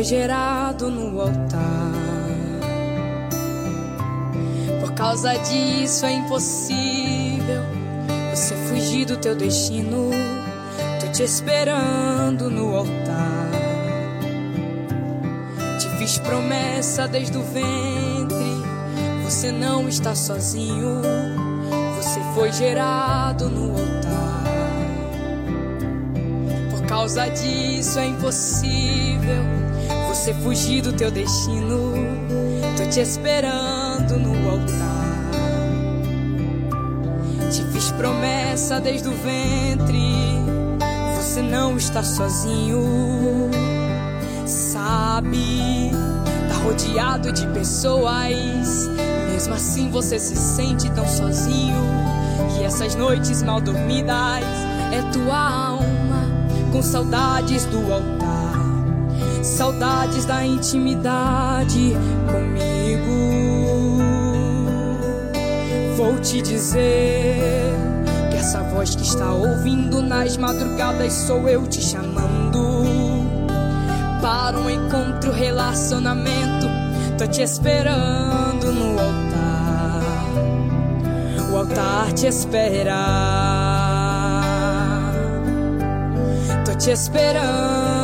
[0.00, 1.92] Foi gerado no altar.
[4.80, 7.62] Por causa disso é impossível
[8.30, 10.10] você fugir do teu destino.
[11.00, 13.50] Tô te esperando no altar.
[15.78, 18.64] Te fiz promessa desde o ventre.
[19.24, 21.02] Você não está sozinho.
[21.96, 24.44] Você foi gerado no altar.
[26.70, 29.59] Por causa disso é impossível
[30.20, 31.94] você fugir do teu destino.
[32.76, 35.30] Tô te esperando no altar.
[37.50, 39.98] Te fiz promessa desde o ventre.
[41.16, 43.50] Você não está sozinho.
[44.44, 45.90] Sabe,
[46.50, 48.90] tá rodeado de pessoas.
[49.32, 51.82] Mesmo assim você se sente tão sozinho.
[52.60, 54.44] E essas noites mal dormidas
[54.92, 56.28] é tua alma
[56.70, 58.29] com saudades do altar.
[59.42, 61.96] Saudades da intimidade
[62.30, 63.98] comigo.
[65.96, 67.72] Vou te dizer
[68.30, 72.50] que essa voz que está ouvindo nas madrugadas sou eu te chamando
[74.20, 76.66] para um encontro, relacionamento.
[77.16, 80.02] Tô te esperando no altar.
[81.50, 82.94] O altar te espera.
[86.64, 87.99] Tô te esperando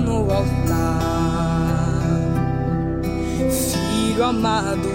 [0.00, 1.78] no altar.
[3.50, 4.88] Filho amado.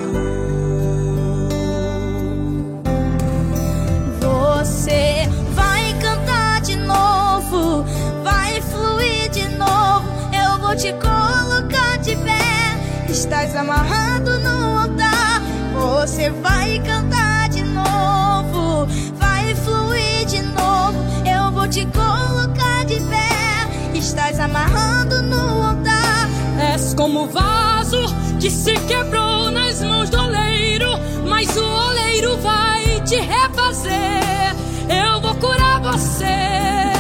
[4.20, 7.86] Você vai cantar de novo,
[8.24, 10.08] vai fluir de novo.
[10.34, 12.80] Eu vou te colocar de pé.
[13.10, 15.42] Estás amarrado no altar.
[15.74, 18.86] Você vai cantar de novo,
[19.18, 20.98] vai fluir de novo.
[21.26, 23.65] Eu vou te colocar de pé.
[23.98, 26.28] Estás amarrado no altar.
[26.74, 33.16] És como vaso que se quebrou nas mãos do oleiro, mas o oleiro vai te
[33.16, 34.54] refazer.
[34.90, 36.26] Eu vou curar você.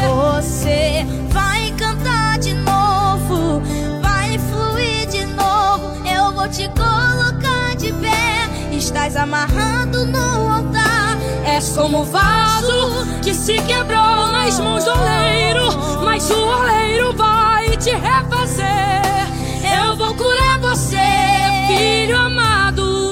[0.07, 3.61] Você vai cantar de novo,
[4.01, 5.91] vai fluir de novo.
[6.07, 8.49] Eu vou te colocar de pé.
[8.71, 10.84] Estás amarrado no altar.
[11.55, 17.91] És como vaso que se quebrou nas mãos do oleiro, mas o oleiro vai te
[17.91, 18.65] refazer.
[19.63, 20.97] Eu vou curar você,
[21.67, 23.05] filho amado.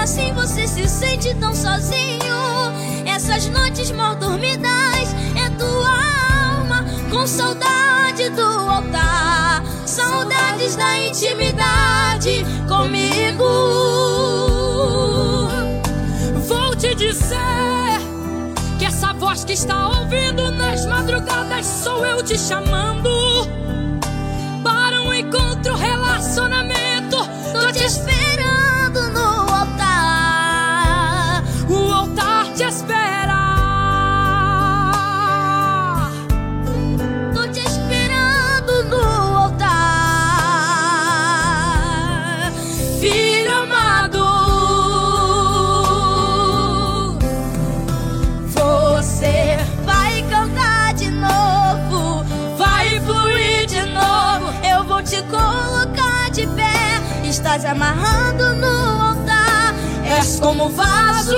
[0.00, 2.19] Tá assim você se sente tão sozinho.
[3.30, 9.62] Essas noites mal dormidas é tua alma com saudade do altar.
[9.86, 13.44] Saudades da intimidade comigo.
[16.48, 18.00] Vou te dizer
[18.80, 23.08] que essa voz que está ouvindo nas madrugadas sou eu te chamando
[24.64, 27.16] para um encontro, relacionamento.
[27.52, 29.19] Tô te esperando no
[57.60, 59.74] Estás amarrado no altar.
[60.18, 61.36] És como vaso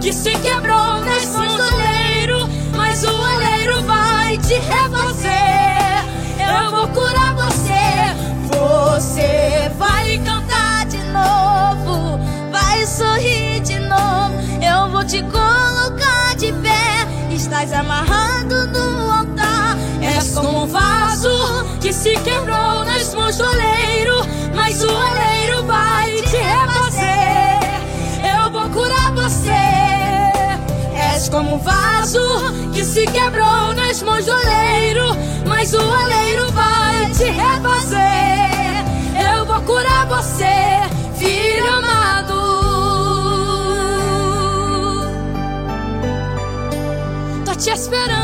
[0.00, 6.04] que se quebrou nas mãos do oleiro, mas o oleiro vai te refazer.
[6.38, 8.14] Eu vou curar você.
[8.52, 12.20] Você vai cantar de novo,
[12.52, 14.32] vai sorrir de novo.
[14.62, 17.34] Eu vou te colocar de pé.
[17.34, 19.76] Estás amarrado no altar.
[20.00, 24.24] És como um vaso que se quebrou nas mãos do oleiro,
[24.54, 25.33] mas o oleiro
[25.64, 27.58] vai te refazer.
[28.36, 29.50] Eu vou curar você.
[31.14, 32.20] És como um vaso
[32.72, 35.16] que se quebrou nas mãos do oleiro,
[35.46, 38.04] mas o oleiro vai te refazer.
[39.36, 40.44] Eu vou curar você,
[41.16, 42.34] filho amado.
[47.44, 48.23] Tô te esperando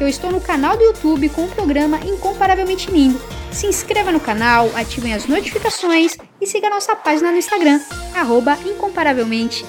[0.00, 3.20] eu estou no canal do YouTube com o programa Incomparavelmente Lindo.
[3.50, 7.80] Se inscreva no canal, ativem as notificações e siga nossa página no Instagram,
[8.14, 9.64] arroba incomparavelmente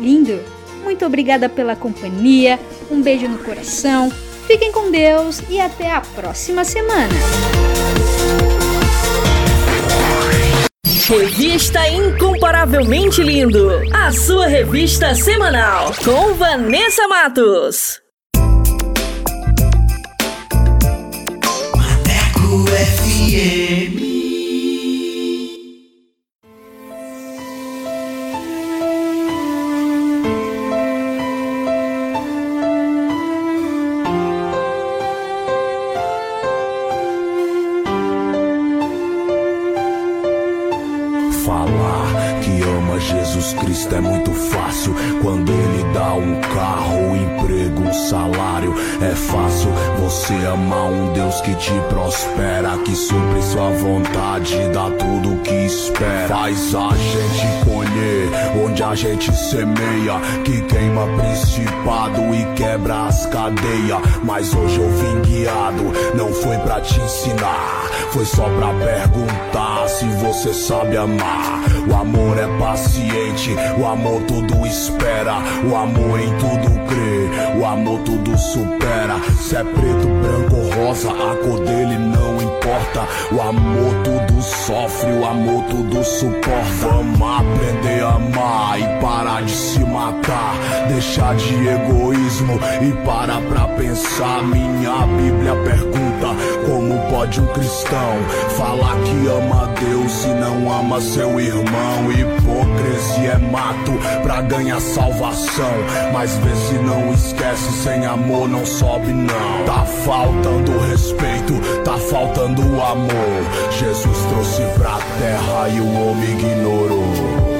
[0.00, 0.40] lindo.
[0.82, 2.58] Muito obrigada pela companhia,
[2.90, 4.10] um beijo no coração,
[4.46, 7.14] fiquem com Deus e até a próxima semana.
[11.08, 18.01] Revista Incomparavelmente Lindo, a sua revista semanal com Vanessa Matos.
[43.54, 48.74] Cristo é muito fácil quando ele dá um carro, um emprego, um salário.
[49.00, 49.41] É fácil
[50.12, 55.54] você amar um Deus que te prospera, que supre sua vontade, dá tudo o que
[55.54, 56.28] espera.
[56.28, 58.28] Faz a gente colher
[58.62, 64.02] onde a gente semeia, que queima principado e quebra as cadeias.
[64.22, 65.81] Mas hoje eu vim guiado,
[66.32, 71.62] foi pra te ensinar, foi só pra perguntar se você sabe amar.
[71.88, 75.34] O amor é paciente, o amor tudo espera,
[75.68, 79.16] o amor em tudo crê, o amor tudo supera.
[79.40, 83.06] Se é preto, branco ou rosa, a cor dele não importa.
[83.32, 86.52] O amor tudo sofre, o amor tudo suporta.
[86.80, 90.54] Vamos aprender a amar e parar de se matar,
[90.88, 94.42] deixar de egoísmo e parar pra pensar.
[94.44, 96.21] Minha Bíblia pergunta:
[96.66, 98.16] como pode um cristão
[98.56, 102.12] falar que ama Deus e não ama seu irmão?
[102.12, 103.92] Hipocrisia é mato
[104.22, 105.72] pra ganhar salvação.
[106.12, 109.64] Mas vê se não esquece, sem amor não sobe, não.
[109.66, 111.54] Tá faltando respeito,
[111.84, 113.42] tá faltando amor.
[113.70, 117.52] Jesus trouxe pra terra e o homem ignorou.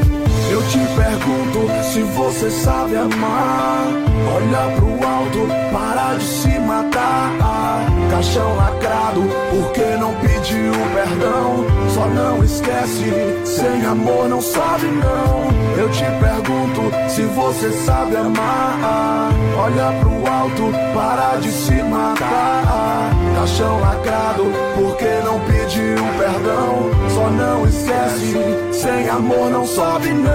[0.51, 3.87] Eu te pergunto se você sabe amar.
[4.35, 6.59] Olha pro alto, para de se
[7.03, 7.87] matar.
[8.11, 11.65] Caixão lacrado, porque não pediu perdão?
[11.89, 13.13] Só não esquece,
[13.45, 15.53] sem amor não sobe não.
[15.77, 19.33] Eu te pergunto se você sabe amar.
[19.57, 23.11] Olha pro alto, para de se matar.
[23.35, 26.91] Caixão lacrado, porque não pediu perdão?
[27.09, 28.35] Só não esquece,
[28.73, 30.33] sem amor não sobe não.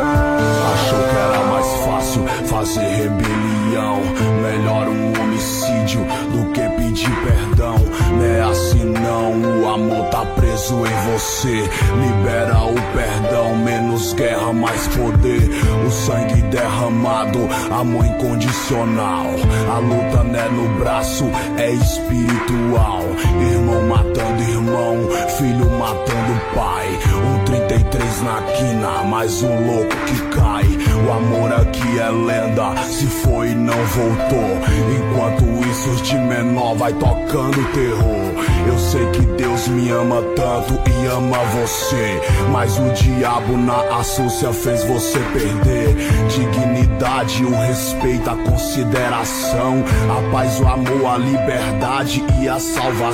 [0.73, 4.01] Achou que era mais fácil fazer rebelião.
[4.41, 6.46] Melhor um homicídio do
[8.87, 11.63] não, o amor tá preso em você.
[11.99, 15.49] Libera o perdão, menos guerra, mais poder.
[15.85, 17.39] O sangue derramado,
[17.71, 19.27] amor incondicional.
[19.73, 21.25] A luta não é no braço,
[21.57, 22.86] é espiritual.
[23.41, 26.87] Irmão matando irmão, filho matando pai.
[27.15, 30.65] Um 33 na quina, mais um louco que cai.
[31.07, 34.57] O amor aqui é lenda, se foi não voltou.
[34.97, 38.27] Enquanto isso, os de menor vai tocando terror.
[38.67, 42.21] Eu sei que Deus me ama tanto e ama você.
[42.51, 45.95] Mas o diabo na astúcia fez você perder.
[46.27, 49.83] Dignidade, o respeito, a consideração.
[50.09, 53.06] A paz, o amor, a liberdade e a salvação.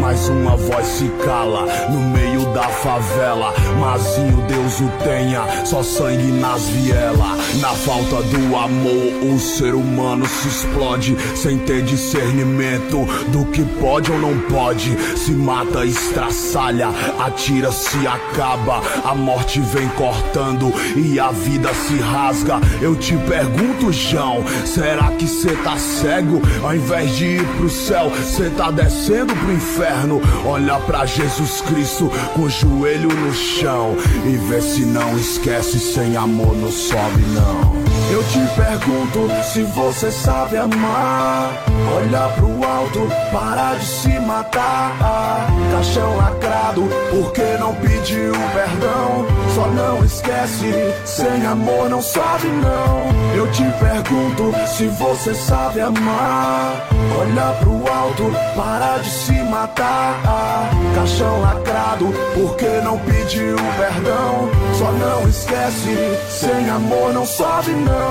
[0.00, 3.52] Mais uma voz se cala no meio da favela.
[3.78, 7.36] Mazinho, Deus o tenha, só sangue nas viela.
[7.60, 14.10] Na falta do amor, o ser humano se explode sem ter discernimento do que pode
[14.10, 14.96] ou não pode.
[15.18, 16.88] Se mata, estraçalha,
[17.18, 18.80] atira, se acaba.
[19.04, 22.60] A morte vem cortando e a vida se rasga.
[22.80, 26.40] Eu te pergunto, João, será que cê tá cego?
[26.62, 30.20] Ao invés de ir pro céu, cê tá descendo pro inferno.
[30.44, 33.96] Olha pra Jesus Cristo com o joelho no chão
[34.26, 35.78] e vê se não esquece.
[35.78, 37.91] Sem amor não sobe, não.
[38.12, 41.50] Eu te pergunto se você sabe amar.
[41.96, 45.46] Olha pro alto, para de se matar.
[45.72, 49.26] Caixão lacrado, porque não pediu perdão?
[49.54, 53.22] Só não esquece, sem amor não sobe não.
[53.34, 56.86] Eu te pergunto se você sabe amar.
[57.18, 60.70] Olha pro alto, para de se matar.
[60.94, 64.50] Caixão lacrado, porque não pediu perdão?
[64.74, 68.01] Só não esquece, sem amor não sobe não.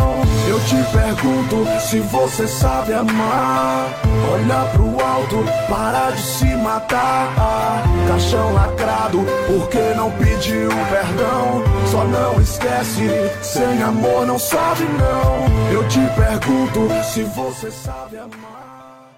[0.47, 3.89] Eu te pergunto se você sabe amar.
[4.31, 7.83] Olha pro alto, para de se matar.
[8.07, 11.63] Caixão lacrado, porque não pediu perdão?
[11.87, 13.07] Só não esquece,
[13.41, 15.73] sem amor não sobe não.
[15.73, 18.60] Eu te pergunto se você sabe amar.